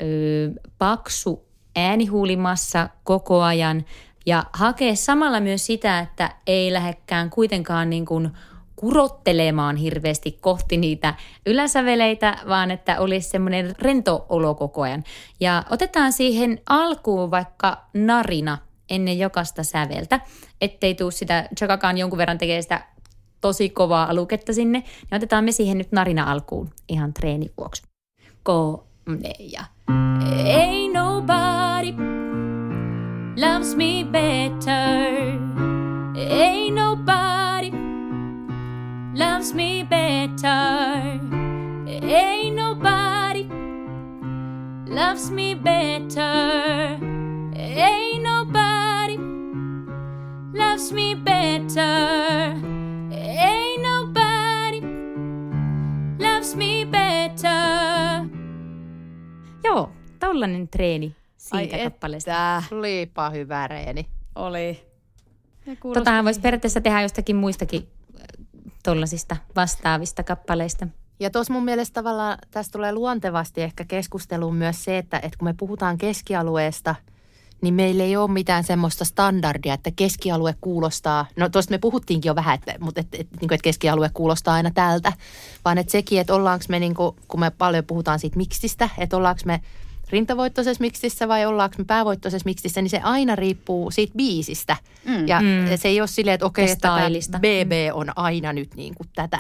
ö, 0.03 0.51
paksu 0.79 1.47
äänihuulimassa 1.77 2.89
koko 3.05 3.43
ajan 3.43 3.85
ja 4.27 4.45
hakea 4.53 4.95
samalla 4.95 5.41
myös 5.41 5.67
sitä, 5.67 5.99
että 5.99 6.31
ei 6.47 6.73
lähdekään 6.73 7.31
kuitenkaan 7.31 7.91
niin 7.91 8.07
kuin 8.07 8.31
kurottelemaan 8.77 9.77
hirveästi 9.77 10.39
kohti 10.41 10.77
niitä 10.77 11.15
yläsäveleitä, 11.47 12.39
vaan 12.49 12.71
että 12.71 13.01
olisi 13.01 13.29
semmoinen 13.29 13.75
rento 13.79 14.27
olo 14.29 14.55
koko 14.55 14.83
ajan. 14.83 15.05
Ja 15.41 15.65
otetaan 15.71 16.13
siihen 16.13 16.61
alkuun 16.69 17.31
vaikka 17.31 17.85
narina 17.95 18.59
ennen 18.91 19.19
jokaista 19.19 19.63
säveltä, 19.63 20.21
ettei 20.61 20.95
tuu 20.95 21.11
sitä, 21.11 21.49
Chakakaan 21.59 21.99
jonkun 21.99 22.19
verran 22.19 22.39
tekee 22.39 22.63
sitä 22.63 22.85
tosi 23.41 23.69
kovaa 23.69 24.11
aluketta 24.11 24.53
sinne, 24.53 24.79
niin 24.79 25.17
otetaan 25.17 25.45
me 25.45 25.53
siihen 25.53 25.79
nyt 25.79 25.93
narina 25.93 26.31
alkuun 26.33 26.71
ihan 26.89 27.13
treenin 27.13 27.51
vuoksi. 27.57 27.83
Ko, 28.43 28.87
ne 29.07 29.33
ja. 29.39 29.65
Ain't 30.59 30.93
nobody 30.93 31.93
loves 33.37 33.77
me 33.77 34.05
better. 34.11 35.47
Ain't 36.17 36.75
nobody 36.75 37.71
loves 39.19 39.55
me 39.55 39.87
better. 39.89 41.21
Ain't 42.03 42.57
nobody 42.57 43.49
loves 44.89 45.31
me 45.31 45.55
better. 45.55 46.99
Ain't 47.57 48.23
nobody 48.23 49.19
loves 50.55 50.93
me 50.93 51.15
better. 51.15 52.76
Tollanen 60.27 60.69
treeni 60.69 61.17
siitä 61.37 61.79
kappaleesta. 61.79 62.31
että 62.31 62.77
Olipa 62.77 63.31
hyvä 63.31 63.69
reeni. 63.69 64.07
oli. 64.35 64.87
Totahan 65.95 66.25
voisi 66.25 66.41
periaatteessa 66.41 66.81
tehdä 66.81 67.03
jostakin 67.03 67.37
muistakin 67.37 67.89
tuollaisista 68.85 69.37
vastaavista 69.57 70.23
kappaleista. 70.23 70.89
Ja 71.21 71.31
tuossa 71.31 71.53
mun 71.53 71.65
mielestä 71.65 71.95
tavallaan 71.95 72.39
tässä 72.51 72.73
tulee 72.73 72.93
luontevasti 72.93 73.63
ehkä 73.63 73.85
keskusteluun 73.85 74.57
myös 74.57 74.85
se, 74.85 74.99
että, 74.99 75.17
että 75.17 75.39
kun 75.39 75.49
me 75.49 75.55
puhutaan 75.59 75.99
keskialueesta, 75.99 76.95
niin 77.63 77.75
meillä 77.75 78.03
ei 78.03 78.17
ole 78.17 78.31
mitään 78.31 78.65
semmoista 78.65 79.05
standardia, 79.05 79.75
että 79.75 79.91
keskialue 79.97 80.55
kuulostaa, 80.61 81.27
no 81.37 81.49
tuosta 81.49 81.71
me 81.71 81.79
puhuttiinkin 81.79 82.29
jo 82.29 82.35
vähän, 82.35 82.55
että, 82.55 82.75
mutta 82.81 83.01
että, 83.01 83.17
että, 83.21 83.37
että 83.43 83.63
keskialue 83.63 84.11
kuulostaa 84.15 84.55
aina 84.55 84.71
tältä, 84.71 85.13
vaan 85.65 85.79
että 85.79 85.93
sekin, 85.93 86.21
että 86.21 86.35
ollaanko 86.35 86.65
me, 86.69 86.81
niin 86.81 86.95
kuin, 86.95 87.17
kun 87.29 87.41
me 87.41 87.51
paljon 87.51 87.85
puhutaan 87.85 88.19
siitä 88.19 88.37
miksistä, 88.37 88.89
että 88.99 89.17
ollaanko 89.17 89.43
me 89.45 89.61
rintavoittoisessa 90.11 90.81
miksissä 90.81 91.29
vai 91.29 91.47
ollaanko 91.47 91.75
me 91.79 91.85
päävoittoisessa 91.85 92.47
miksissä, 92.49 92.83
niin 92.83 92.91
se 92.91 93.01
aina 93.03 93.37
riippuu 93.37 93.91
siitä 93.91 94.13
biisistä. 94.17 94.77
Mm. 95.05 95.29
Ja 95.29 95.41
Mm. 95.41 95.77
se 95.77 95.89
ei 95.89 96.01
ole 96.01 96.09
silleen, 96.09 96.35
että 96.35 96.47
okei, 96.47 96.67
Ja 96.67 96.73
että. 96.73 97.39
BB 97.39 97.73
on 97.93 98.07
aina 98.17 98.53
nyt 98.53 98.75
niin 98.75 98.95
kuin 98.95 99.09
tätä, 99.15 99.39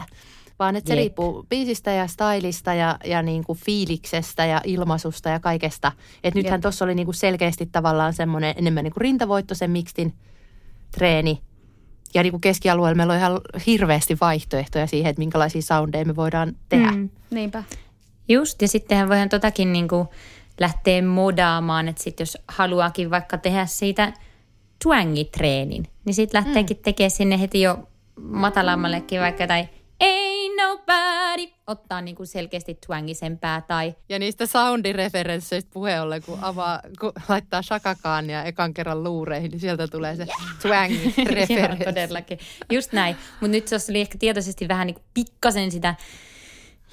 vaan 0.59 0.77
että 0.77 0.89
se 0.89 0.95
Jep. 0.95 0.99
riippuu 1.01 1.47
biisistä 1.51 1.91
ja 1.91 2.07
stylista 2.07 2.75
ja, 2.75 2.99
ja 3.05 3.23
niin 3.23 3.45
kuin 3.45 3.59
fiiliksestä 3.59 4.47
ja 4.47 4.61
ilmaisusta 4.65 5.29
ja 5.29 5.41
kaikesta. 5.41 5.93
Että 6.25 6.39
nythän 6.39 6.61
tuossa 6.61 6.85
oli 6.85 6.95
niin 6.95 7.07
kuin 7.07 7.15
selkeästi 7.15 7.67
tavallaan 7.73 8.13
semmoinen 8.13 8.55
enemmän 8.59 8.85
niin 8.85 8.93
kuin 8.93 9.01
rintavoittoisen 9.03 9.71
mikstin 9.71 10.13
treeni. 10.91 11.41
Ja 12.15 12.23
niin 12.23 12.31
kuin 12.31 12.41
keskialueella 12.41 12.95
meillä 12.97 13.13
on 13.13 13.19
ihan 13.19 13.41
hirveästi 13.67 14.17
vaihtoehtoja 14.21 14.87
siihen, 14.87 15.11
että 15.11 15.21
minkälaisia 15.21 15.63
soundeja 15.63 16.05
me 16.05 16.17
voidaan 16.17 16.53
tehdä. 16.69 16.91
Mm. 16.93 17.11
Niinpä. 17.31 17.63
Just, 18.29 18.63
ja 18.63 18.69
sittenhän 18.69 19.09
voidaan 19.09 19.29
totakin 19.29 19.73
niin 19.73 19.89
kuin 19.89 20.09
lähteä 20.61 21.03
modaamaan, 21.03 21.89
että 21.89 22.03
sit 22.03 22.21
jos 22.21 22.39
haluaakin 22.49 23.11
vaikka 23.11 23.39
tehdä 23.39 23.67
siitä 23.67 24.13
twangitreenin, 24.83 25.89
niin 26.05 26.15
sitten 26.15 26.45
lähteekin 26.45 26.77
mm. 26.77 26.83
tekemään 26.83 27.11
sinne 27.11 27.41
heti 27.41 27.61
jo 27.61 27.89
matalammallekin 28.21 29.21
vaikka 29.21 29.47
tai 29.47 29.69
ain't 30.05 30.37
nobody, 30.57 31.53
ottaa 31.67 32.01
niin 32.01 32.17
kuin 32.17 32.27
selkeästi 32.27 32.79
twangisempää 32.87 33.61
tai 33.61 33.95
Ja 34.09 34.19
niistä 34.19 34.47
soundireferensseistä 34.47 35.71
puheen 35.73 36.03
ollen, 36.03 36.23
kun, 36.23 36.39
avaa, 36.43 36.81
kun 37.01 37.13
laittaa 37.29 37.63
shakakaan 37.63 38.31
ja 38.31 38.45
ekan 38.45 38.75
kerran 38.75 39.03
luureihin, 39.05 39.51
niin 39.51 39.61
sieltä 39.61 39.89
tulee 39.89 40.17
se 40.17 40.27
twangi 40.63 41.15
Joo, 41.17 41.27
referenssi. 41.31 41.85
todellakin. 41.85 42.39
Just 42.73 42.93
näin. 42.93 43.17
Mutta 43.41 43.53
nyt 43.53 43.69
se 43.69 43.77
oli 43.91 44.01
ehkä 44.01 44.19
tietoisesti 44.19 44.69
vähän 44.69 44.87
niin 44.87 44.95
kuin 44.95 45.05
pikkasen 45.15 45.71
sitä 45.71 45.95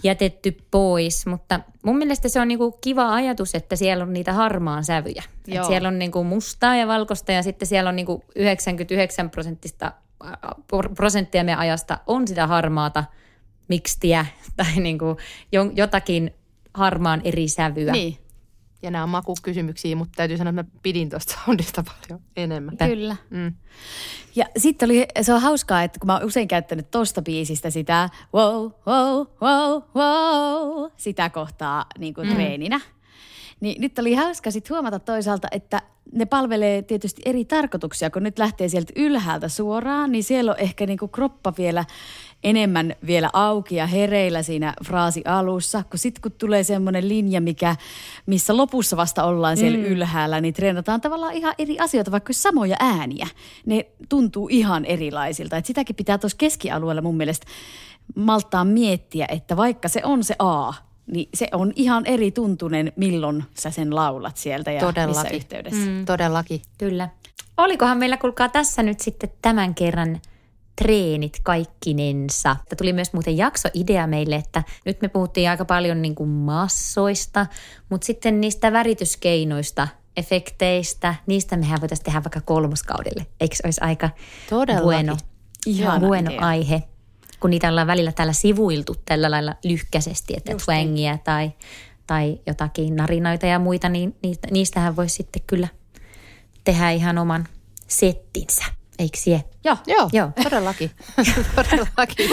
jätetty 0.04 0.58
pois, 0.72 1.26
mutta 1.26 1.60
mun 1.84 1.98
mielestä 1.98 2.30
se 2.30 2.40
on 2.42 2.48
niinku 2.48 2.72
kiva 2.72 3.14
ajatus, 3.14 3.56
että 3.56 3.76
siellä 3.76 4.04
on 4.04 4.14
niitä 4.14 4.34
harmaan 4.34 4.84
sävyjä. 4.84 5.24
Et 5.48 5.68
siellä 5.68 5.88
on 5.88 6.00
niinku 6.00 6.24
mustaa 6.24 6.76
ja 6.76 6.88
valkoista 6.88 7.32
ja 7.32 7.44
sitten 7.44 7.68
siellä 7.68 7.90
on 7.90 7.96
niinku 7.96 8.24
99 8.36 9.30
prosenttista 9.30 9.92
ä, 10.26 10.38
prosenttia 10.96 11.44
meidän 11.44 11.60
ajasta 11.60 11.98
on 12.08 12.28
sitä 12.28 12.48
harmaata 12.48 13.04
mikstiä 13.68 14.26
tai 14.58 14.76
niinku 14.80 15.18
jo- 15.52 15.72
jotakin 15.76 16.34
harmaan 16.74 17.22
eri 17.24 17.48
sävyä. 17.48 17.92
Niin, 17.92 18.18
Ja 18.84 18.92
nämä 18.92 19.04
on 19.04 19.10
makukysymyksiä, 19.10 19.96
mutta 19.96 20.14
täytyy 20.16 20.38
sanoa, 20.38 20.50
että 20.50 20.64
mä 20.64 20.80
pidin 20.84 21.10
tuosta 21.10 21.34
soundista 21.46 21.84
paljon 21.84 22.22
enemmän. 22.36 22.78
kyllä. 22.78 23.16
Mm. 23.30 23.54
Ja 24.36 24.46
sitten 24.58 24.88
oli, 24.88 25.08
se 25.22 25.34
on 25.34 25.42
hauskaa, 25.42 25.84
että 25.84 26.00
kun 26.00 26.08
mä 26.08 26.14
oon 26.14 26.26
usein 26.26 26.48
käyttänyt 26.48 26.92
tosta 26.92 27.22
biisistä 27.22 27.70
sitä 27.70 28.10
wow, 28.34 28.72
wow, 28.88 29.28
wow, 29.42 29.82
wow, 29.96 30.92
sitä 30.98 31.30
kohtaa 31.30 31.86
niin 31.98 32.14
kuin 32.14 32.28
mm. 32.28 32.34
treeninä. 32.34 32.82
Niin 33.60 33.82
nyt 33.82 34.00
oli 34.00 34.14
hauska 34.14 34.52
sitten 34.52 34.76
huomata 34.76 35.00
toisaalta, 35.00 35.48
että 35.52 35.82
ne 36.12 36.26
palvelee 36.26 36.82
tietysti 36.82 37.22
eri 37.26 37.46
tarkoituksia, 37.46 38.10
kun 38.10 38.24
nyt 38.24 38.40
lähtee 38.40 38.70
sieltä 38.70 38.94
ylhäältä 38.96 39.48
suoraan, 39.48 40.12
niin 40.12 40.24
siellä 40.24 40.52
on 40.52 40.60
ehkä 40.60 40.86
niin 40.86 40.98
kuin 40.98 41.12
kroppa 41.12 41.54
vielä 41.58 41.86
enemmän 42.44 42.96
vielä 43.06 43.30
auki 43.34 43.76
ja 43.76 43.88
hereillä 43.88 44.44
siinä 44.44 44.74
fraasi 44.86 45.22
alussa, 45.26 45.84
kun 45.90 46.00
sitten 46.00 46.22
kun 46.22 46.32
tulee 46.32 46.64
semmoinen 46.64 47.10
linja, 47.10 47.42
mikä, 47.42 47.76
missä 48.26 48.58
lopussa 48.58 48.98
vasta 48.98 49.24
ollaan 49.24 49.58
siellä 49.58 49.78
mm. 49.78 49.84
ylhäällä, 49.84 50.42
niin 50.42 50.54
treenataan 50.54 51.02
tavallaan 51.02 51.34
ihan 51.34 51.54
eri 51.58 51.80
asioita, 51.80 52.12
vaikka 52.12 52.34
samoja 52.34 52.76
ääniä. 52.80 53.28
Ne 53.66 53.86
tuntuu 54.10 54.48
ihan 54.52 54.86
erilaisilta. 54.86 55.58
Et 55.58 55.66
sitäkin 55.66 55.96
pitää 55.96 56.18
tuossa 56.18 56.38
keskialueella 56.38 57.02
mun 57.02 57.18
mielestä 57.18 57.48
malttaa 58.16 58.66
miettiä, 58.66 59.26
että 59.30 59.58
vaikka 59.58 59.88
se 59.88 60.02
on 60.04 60.24
se 60.24 60.36
A, 60.40 60.74
niin 61.08 61.30
se 61.34 61.48
on 61.52 61.74
ihan 61.76 62.06
eri 62.06 62.32
tuntunen, 62.32 62.94
milloin 62.96 63.44
sä 63.60 63.72
sen 63.72 63.96
laulat 63.96 64.38
sieltä 64.38 64.72
ja 64.72 64.82
missä 64.82 64.94
Todellakin. 64.94 65.36
yhteydessä. 65.36 65.90
Mm. 65.90 66.06
Todellakin. 66.06 66.62
Kyllä. 66.78 67.10
Olikohan 67.58 67.98
meillä, 67.98 68.18
kuulkaa 68.18 68.50
tässä 68.50 68.84
nyt 68.84 69.00
sitten 69.00 69.30
tämän 69.42 69.76
kerran 69.76 70.22
treenit 70.76 71.38
kaikkinensa. 71.44 72.56
Tämä 72.56 72.78
tuli 72.78 72.94
myös 72.94 73.14
muuten 73.14 73.38
jaksoidea 73.38 74.08
meille, 74.08 74.36
että 74.36 74.64
nyt 74.86 75.02
me 75.02 75.08
puhuttiin 75.08 75.50
aika 75.50 75.66
paljon 75.66 76.02
niin 76.02 76.16
kuin 76.16 76.30
massoista, 76.30 77.46
mutta 77.90 78.06
sitten 78.06 78.42
niistä 78.42 78.74
värityskeinoista, 78.74 79.88
efekteistä, 80.18 81.16
niistä 81.26 81.58
mehän 81.58 81.82
voitaisiin 81.82 82.06
tehdä 82.06 82.24
vaikka 82.24 82.42
kolmoskaudelle. 82.42 83.26
Eikö 83.40 83.56
se 83.56 83.62
olisi 83.66 83.82
aika 83.82 84.10
Todellakin. 84.50 84.84
bueno, 84.84 85.18
Ihana 85.66 86.08
bueno 86.08 86.32
idea. 86.32 86.48
aihe, 86.48 86.84
kun 87.40 87.50
niitä 87.50 87.70
ollaan 87.70 87.88
välillä 87.88 88.12
täällä 88.12 88.34
sivuiltu 88.34 88.96
tällä 89.06 89.32
lailla 89.32 89.56
lyhkäisesti, 89.64 90.34
että 90.38 90.52
Just 90.52 90.66
twangia 90.66 91.18
tai, 91.18 91.52
tai 92.08 92.40
jotakin 92.48 92.96
narinoita 92.96 93.46
ja 93.46 93.60
muita, 93.60 93.90
niin 93.90 94.16
niistä, 94.24 94.48
niistähän 94.52 94.96
voisi 94.96 95.16
sitten 95.16 95.42
kyllä 95.48 95.68
tehdä 96.64 96.92
ihan 96.92 97.18
oman 97.18 97.48
settinsä. 97.88 98.64
Eikö 99.00 99.18
sie? 99.18 99.44
Joo. 99.64 99.78
Joo, 99.88 100.10
Joo. 100.14 100.32
todellakin. 100.44 100.92
todellakin. 101.56 102.30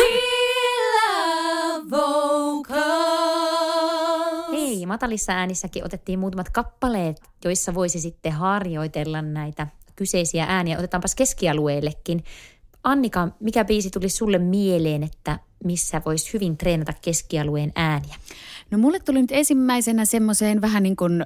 Hei, 4.52 4.86
matalissa 4.86 5.32
äänissäkin 5.32 5.84
otettiin 5.84 6.18
muutamat 6.18 6.48
kappaleet, 6.50 7.20
joissa 7.44 7.74
voisi 7.74 8.00
sitten 8.00 8.32
harjoitella 8.32 9.22
näitä 9.22 9.66
kyseisiä 9.96 10.46
ääniä. 10.48 10.78
Otetaanpas 10.78 11.14
keskialueellekin. 11.14 12.24
Annika, 12.84 13.28
mikä 13.40 13.64
biisi 13.64 13.90
tuli 13.90 14.08
sulle 14.08 14.38
mieleen, 14.38 15.02
että 15.02 15.38
missä 15.64 16.02
voisi 16.06 16.32
hyvin 16.32 16.56
treenata 16.56 16.92
keskialueen 17.02 17.72
ääniä? 17.74 18.14
No 18.70 18.78
mulle 18.78 19.00
tuli 19.00 19.20
nyt 19.20 19.32
ensimmäisenä 19.32 20.04
semmoiseen 20.04 20.60
vähän 20.60 20.82
niin 20.82 20.96
kuin 20.96 21.24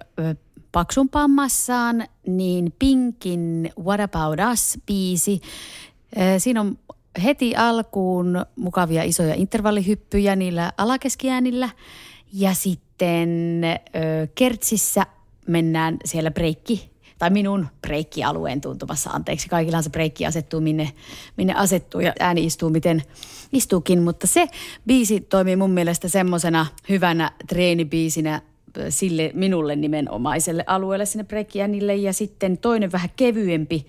paksumpaan 0.74 1.30
massaan, 1.30 2.06
niin 2.26 2.74
Pinkin 2.78 3.70
What 3.84 4.00
About 4.00 4.38
Us-biisi. 4.52 5.40
Ö, 6.16 6.38
Siinä 6.38 6.60
on 6.60 6.78
heti 7.24 7.56
alkuun 7.56 8.46
mukavia 8.56 9.02
isoja 9.02 9.34
intervallihyppyjä 9.34 10.36
niillä 10.36 10.72
alakeskiäänillä. 10.76 11.68
Ja 12.32 12.54
sitten 12.54 13.60
ö, 13.64 13.78
kertsissä 14.34 15.06
mennään 15.46 15.96
siellä 16.04 16.30
breikki 16.30 16.90
tai 17.18 17.30
minun 17.30 17.66
breikkialueen 17.82 18.60
tuntumassa, 18.60 19.10
anteeksi. 19.10 19.48
Kaikillahan 19.48 19.84
se 19.84 19.90
breikki 19.90 20.26
asettuu 20.26 20.60
minne, 20.60 20.90
minne 21.36 21.54
asettuu 21.54 22.00
ja 22.00 22.12
ääni 22.20 22.44
istuu 22.44 22.70
miten 22.70 23.02
istuukin, 23.52 24.02
mutta 24.02 24.26
se 24.26 24.48
biisi 24.86 25.20
toimii 25.20 25.56
mun 25.56 25.70
mielestä 25.70 26.08
semmoisena 26.08 26.66
hyvänä 26.88 27.30
treenibiisinä 27.48 28.42
sille 28.88 29.30
minulle 29.34 29.76
nimenomaiselle 29.76 30.64
alueelle 30.66 31.06
sinne 31.06 31.24
breikkiäänille 31.24 31.94
ja 31.94 32.12
sitten 32.12 32.58
toinen 32.58 32.92
vähän 32.92 33.10
kevyempi, 33.16 33.86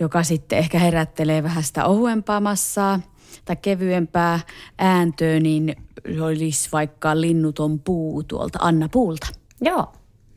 joka 0.00 0.22
sitten 0.22 0.58
ehkä 0.58 0.78
herättelee 0.78 1.42
vähän 1.42 1.62
sitä 1.62 1.84
ohuempaa 1.84 2.40
massaa 2.40 3.00
tai 3.44 3.56
kevyempää 3.56 4.40
ääntöä, 4.78 5.40
niin 5.40 5.76
olisi 6.20 6.68
vaikka 6.72 7.20
linnuton 7.20 7.80
puu 7.80 8.22
tuolta 8.22 8.58
Anna 8.62 8.88
Puulta. 8.88 9.26
Joo. 9.60 9.92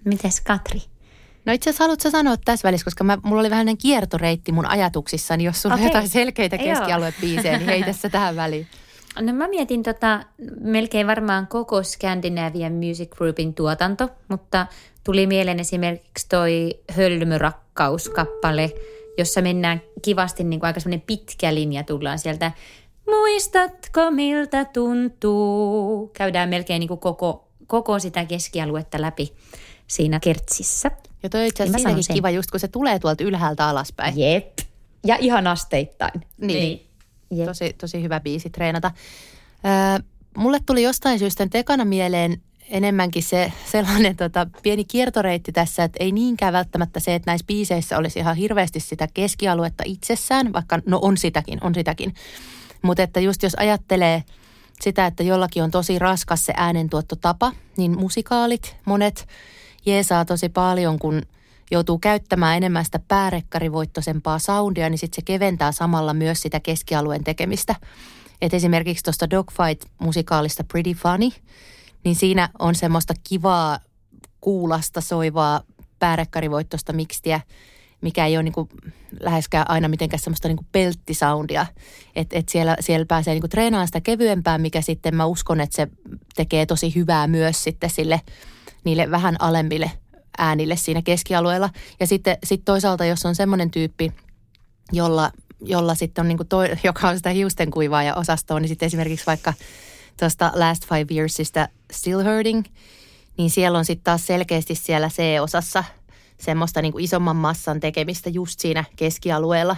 Mites 0.06 0.42
Katri? 0.42 0.82
No 1.46 1.54
itse 1.54 1.70
asiassa 1.70 1.84
haluatko 1.84 2.04
sä 2.04 2.12
sanoa 2.12 2.38
tässä 2.38 2.68
välissä, 2.68 2.86
koska 2.86 3.04
mä, 3.04 3.18
mulla 3.24 3.40
oli 3.40 3.50
vähän 3.50 3.78
kiertoreitti 3.78 4.52
mun 4.52 4.66
ajatuksissani, 4.66 5.44
jos 5.44 5.62
sulla 5.62 5.76
on 5.76 5.82
Okei. 5.82 5.90
jotain 5.90 6.10
selkeitä 6.10 6.56
Joo. 6.56 6.66
keskialuebiisejä, 6.66 7.58
niin 7.58 7.70
heitä 7.70 7.94
se 7.94 8.10
tähän 8.10 8.36
väliin. 8.36 8.68
No 9.20 9.34
mä 9.34 9.48
mietin 9.48 9.84
tota, 9.84 10.24
melkein 10.60 11.08
varmaan 11.08 11.48
koko 11.48 11.84
Scandinavian 11.84 12.74
Music 12.74 13.10
Groupin 13.10 13.54
tuotanto, 13.54 14.10
mutta 14.28 14.68
tuli 15.04 15.28
mieleen 15.28 15.60
esimerkiksi 15.60 16.30
toi 16.30 16.80
Hölmörakkaus-kappale, 16.92 18.72
jossa 19.18 19.42
mennään 19.42 19.82
kivasti 20.02 20.44
niin 20.44 20.60
kuin 20.60 20.68
aika 20.68 20.80
semmoinen 20.80 21.04
pitkä 21.08 21.54
linja 21.54 21.84
tullaan 21.84 22.20
sieltä. 22.20 22.52
Muistatko 23.08 24.12
miltä 24.12 24.66
tuntuu? 24.66 26.08
Käydään 26.08 26.50
melkein 26.50 26.80
niin 26.80 26.88
kuin 26.88 27.00
koko, 27.00 27.48
koko 27.68 28.00
sitä 28.00 28.26
keskialuetta 28.26 29.02
läpi 29.02 29.34
siinä 29.88 30.20
kertsissä. 30.20 30.92
Ja 31.24 31.30
toi 31.30 31.48
itse 31.48 31.64
Niin 31.64 31.76
asiassa 31.76 32.02
sen. 32.02 32.14
kiva, 32.14 32.30
just 32.30 32.52
kun 32.52 32.60
se 32.60 32.68
tulee 32.68 33.00
tuolta 33.00 33.24
ylhäältä 33.24 33.68
alaspäin. 33.68 34.20
Jep. 34.20 34.60
Ja 35.06 35.18
ihan 35.20 35.48
asteittain. 35.48 36.22
Niin. 36.38 36.91
Jep. 37.32 37.48
Tosi, 37.48 37.74
tosi 37.74 38.04
hyvä 38.04 38.20
biisi 38.20 38.50
treenata. 38.50 38.92
Öö, 39.66 40.06
mulle 40.38 40.60
tuli 40.66 40.84
jostain 40.84 41.20
syystä 41.20 41.46
nyt 41.46 41.56
ekana 41.56 41.86
mieleen 41.86 42.42
enemmänkin 42.72 43.24
se 43.24 43.54
sellainen 43.72 44.16
tota, 44.16 44.48
pieni 44.64 44.86
kiertoreitti 44.86 45.52
tässä, 45.52 45.84
että 45.84 45.98
ei 46.04 46.12
niinkään 46.12 46.54
välttämättä 46.54 47.00
se, 47.00 47.16
että 47.16 47.32
näissä 47.32 47.48
biiseissä 47.48 47.98
olisi 47.98 48.20
ihan 48.20 48.36
hirveästi 48.36 48.80
sitä 48.80 49.08
keskialuetta 49.14 49.84
itsessään, 49.86 50.54
vaikka 50.54 50.80
no 50.86 51.00
on 51.02 51.18
sitäkin, 51.18 51.64
on 51.64 51.76
sitäkin. 51.76 52.14
Mutta 52.82 53.04
että 53.04 53.20
just 53.20 53.44
jos 53.44 53.56
ajattelee 53.56 54.24
sitä, 54.82 55.06
että 55.06 55.24
jollakin 55.24 55.64
on 55.64 55.72
tosi 55.72 56.00
raskas 56.00 56.46
se 56.46 56.54
äänentuottotapa, 56.58 57.54
niin 57.78 58.00
musikaalit, 58.00 58.76
monet 58.86 59.28
jeesaa 59.86 60.26
tosi 60.26 60.50
paljon, 60.50 61.00
kun 61.00 61.22
joutuu 61.72 62.00
käyttämään 62.00 62.58
enemmän 62.58 62.86
sitä 62.86 63.00
päärekkarivoittoisempaa 63.08 64.40
soundia, 64.40 64.90
niin 64.90 64.98
sitten 64.98 65.16
se 65.16 65.22
keventää 65.26 65.72
samalla 65.72 66.14
myös 66.14 66.42
sitä 66.42 66.60
keskialueen 66.60 67.24
tekemistä. 67.24 67.76
Et 68.42 68.54
esimerkiksi 68.54 69.04
tuosta 69.04 69.30
Dogfight-musikaalista 69.30 70.64
Pretty 70.64 70.94
Funny, 70.94 71.30
niin 72.04 72.16
siinä 72.16 72.50
on 72.60 72.76
semmoista 72.76 73.14
kivaa 73.30 73.80
kuulasta 74.42 75.02
soivaa 75.02 75.62
päärekkarivoittoista 76.00 76.94
mikstiä, 76.94 77.42
mikä 78.02 78.26
ei 78.26 78.38
ole 78.38 78.44
niinku 78.44 78.70
läheskään 79.20 79.70
aina 79.70 79.88
mitenkään 79.88 80.20
semmoista 80.20 80.48
niinku 80.48 80.66
pelttisoundia. 80.72 81.66
Että 82.16 82.40
et 82.40 82.50
siellä, 82.50 82.76
siellä 82.80 83.06
pääsee 83.06 83.34
niinku 83.34 83.48
treenaamaan 83.48 83.88
sitä 83.88 84.02
kevyempää, 84.02 84.58
mikä 84.58 84.82
sitten 84.82 85.16
mä 85.16 85.26
uskon, 85.26 85.62
että 85.62 85.76
se 85.76 85.88
tekee 86.36 86.66
tosi 86.66 86.96
hyvää 86.96 87.28
myös 87.28 87.64
sitten 87.64 87.90
sille 87.90 88.22
niille 88.84 89.12
vähän 89.12 89.36
alemmille 89.40 89.92
äänille 90.38 90.76
siinä 90.76 91.02
keskialueella. 91.02 91.70
Ja 92.00 92.08
sitten 92.08 92.38
sit 92.44 92.66
toisaalta, 92.66 93.06
jos 93.06 93.26
on 93.26 93.36
semmoinen 93.36 93.72
tyyppi, 93.72 94.12
jolla, 94.92 95.32
jolla 95.62 95.96
sitten 95.96 96.22
on 96.22 96.28
niinku 96.28 96.44
toi, 96.44 96.70
joka 96.84 97.10
on 97.10 97.18
sitä 97.18 97.30
hiusten 97.30 97.72
kuivaa 97.72 98.04
ja 98.04 98.16
osastoa, 98.16 98.60
niin 98.60 98.70
sitten 98.70 98.88
esimerkiksi 98.88 99.26
vaikka 99.26 99.54
tuosta 100.20 100.52
Last 100.56 100.86
Five 100.88 101.16
Yearsista 101.16 101.68
Still 101.92 102.24
Hurting, 102.24 102.64
niin 103.38 103.50
siellä 103.50 103.78
on 103.78 103.86
sitten 103.86 104.04
taas 104.04 104.28
selkeästi 104.28 104.76
siellä 104.76 105.10
C-osassa 105.10 105.84
semmoista 106.42 106.82
niinku 106.82 107.00
isomman 107.00 107.36
massan 107.36 107.80
tekemistä 107.80 108.30
just 108.30 108.60
siinä 108.60 108.84
keskialueella. 108.96 109.76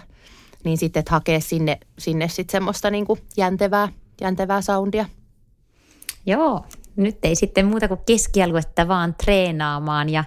Niin 0.63 0.77
sitten, 0.77 1.03
hakee 1.09 1.39
sinne, 1.39 1.79
sinne 1.99 2.27
sitten 2.27 2.51
semmoista 2.51 2.89
niinku 2.89 3.17
jäntevää, 3.37 3.89
jäntevää 4.21 4.61
soundia. 4.61 5.05
Joo, 6.25 6.65
nyt 6.95 7.17
ei 7.23 7.35
sitten 7.35 7.65
muuta 7.65 7.87
kuin 7.87 7.99
keskialuetta 8.05 8.87
vaan 8.87 9.15
treenaamaan. 9.23 10.09
Ja 10.09 10.23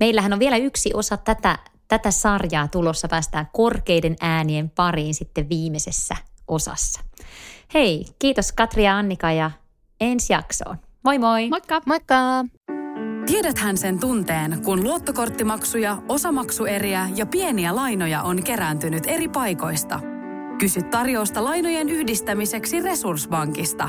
meillähän 0.00 0.32
on 0.32 0.38
vielä 0.38 0.56
yksi 0.56 0.90
osa 0.94 1.16
tätä, 1.16 1.58
tätä 1.88 2.10
sarjaa 2.10 2.68
tulossa. 2.68 3.08
Päästään 3.08 3.48
korkeiden 3.52 4.16
äänien 4.20 4.70
pariin 4.70 5.14
sitten 5.14 5.48
viimeisessä 5.48 6.16
osassa. 6.48 7.00
Hei, 7.74 8.04
kiitos 8.18 8.52
Katri 8.52 8.84
ja 8.84 8.98
Annika 8.98 9.32
ja 9.32 9.50
ensi 10.00 10.32
jaksoon. 10.32 10.76
Moi 11.04 11.18
moi! 11.18 11.48
Moikka! 11.48 11.80
Moikka! 11.86 12.44
Tiedäthän 13.26 13.76
sen 13.76 14.00
tunteen, 14.00 14.62
kun 14.64 14.84
luottokorttimaksuja, 14.84 16.02
osamaksueriä 16.08 17.08
ja 17.14 17.26
pieniä 17.26 17.76
lainoja 17.76 18.22
on 18.22 18.42
kerääntynyt 18.42 19.04
eri 19.06 19.28
paikoista. 19.28 20.00
Kysy 20.58 20.82
tarjousta 20.82 21.44
lainojen 21.44 21.88
yhdistämiseksi 21.88 22.80
Resurssbankista. 22.80 23.88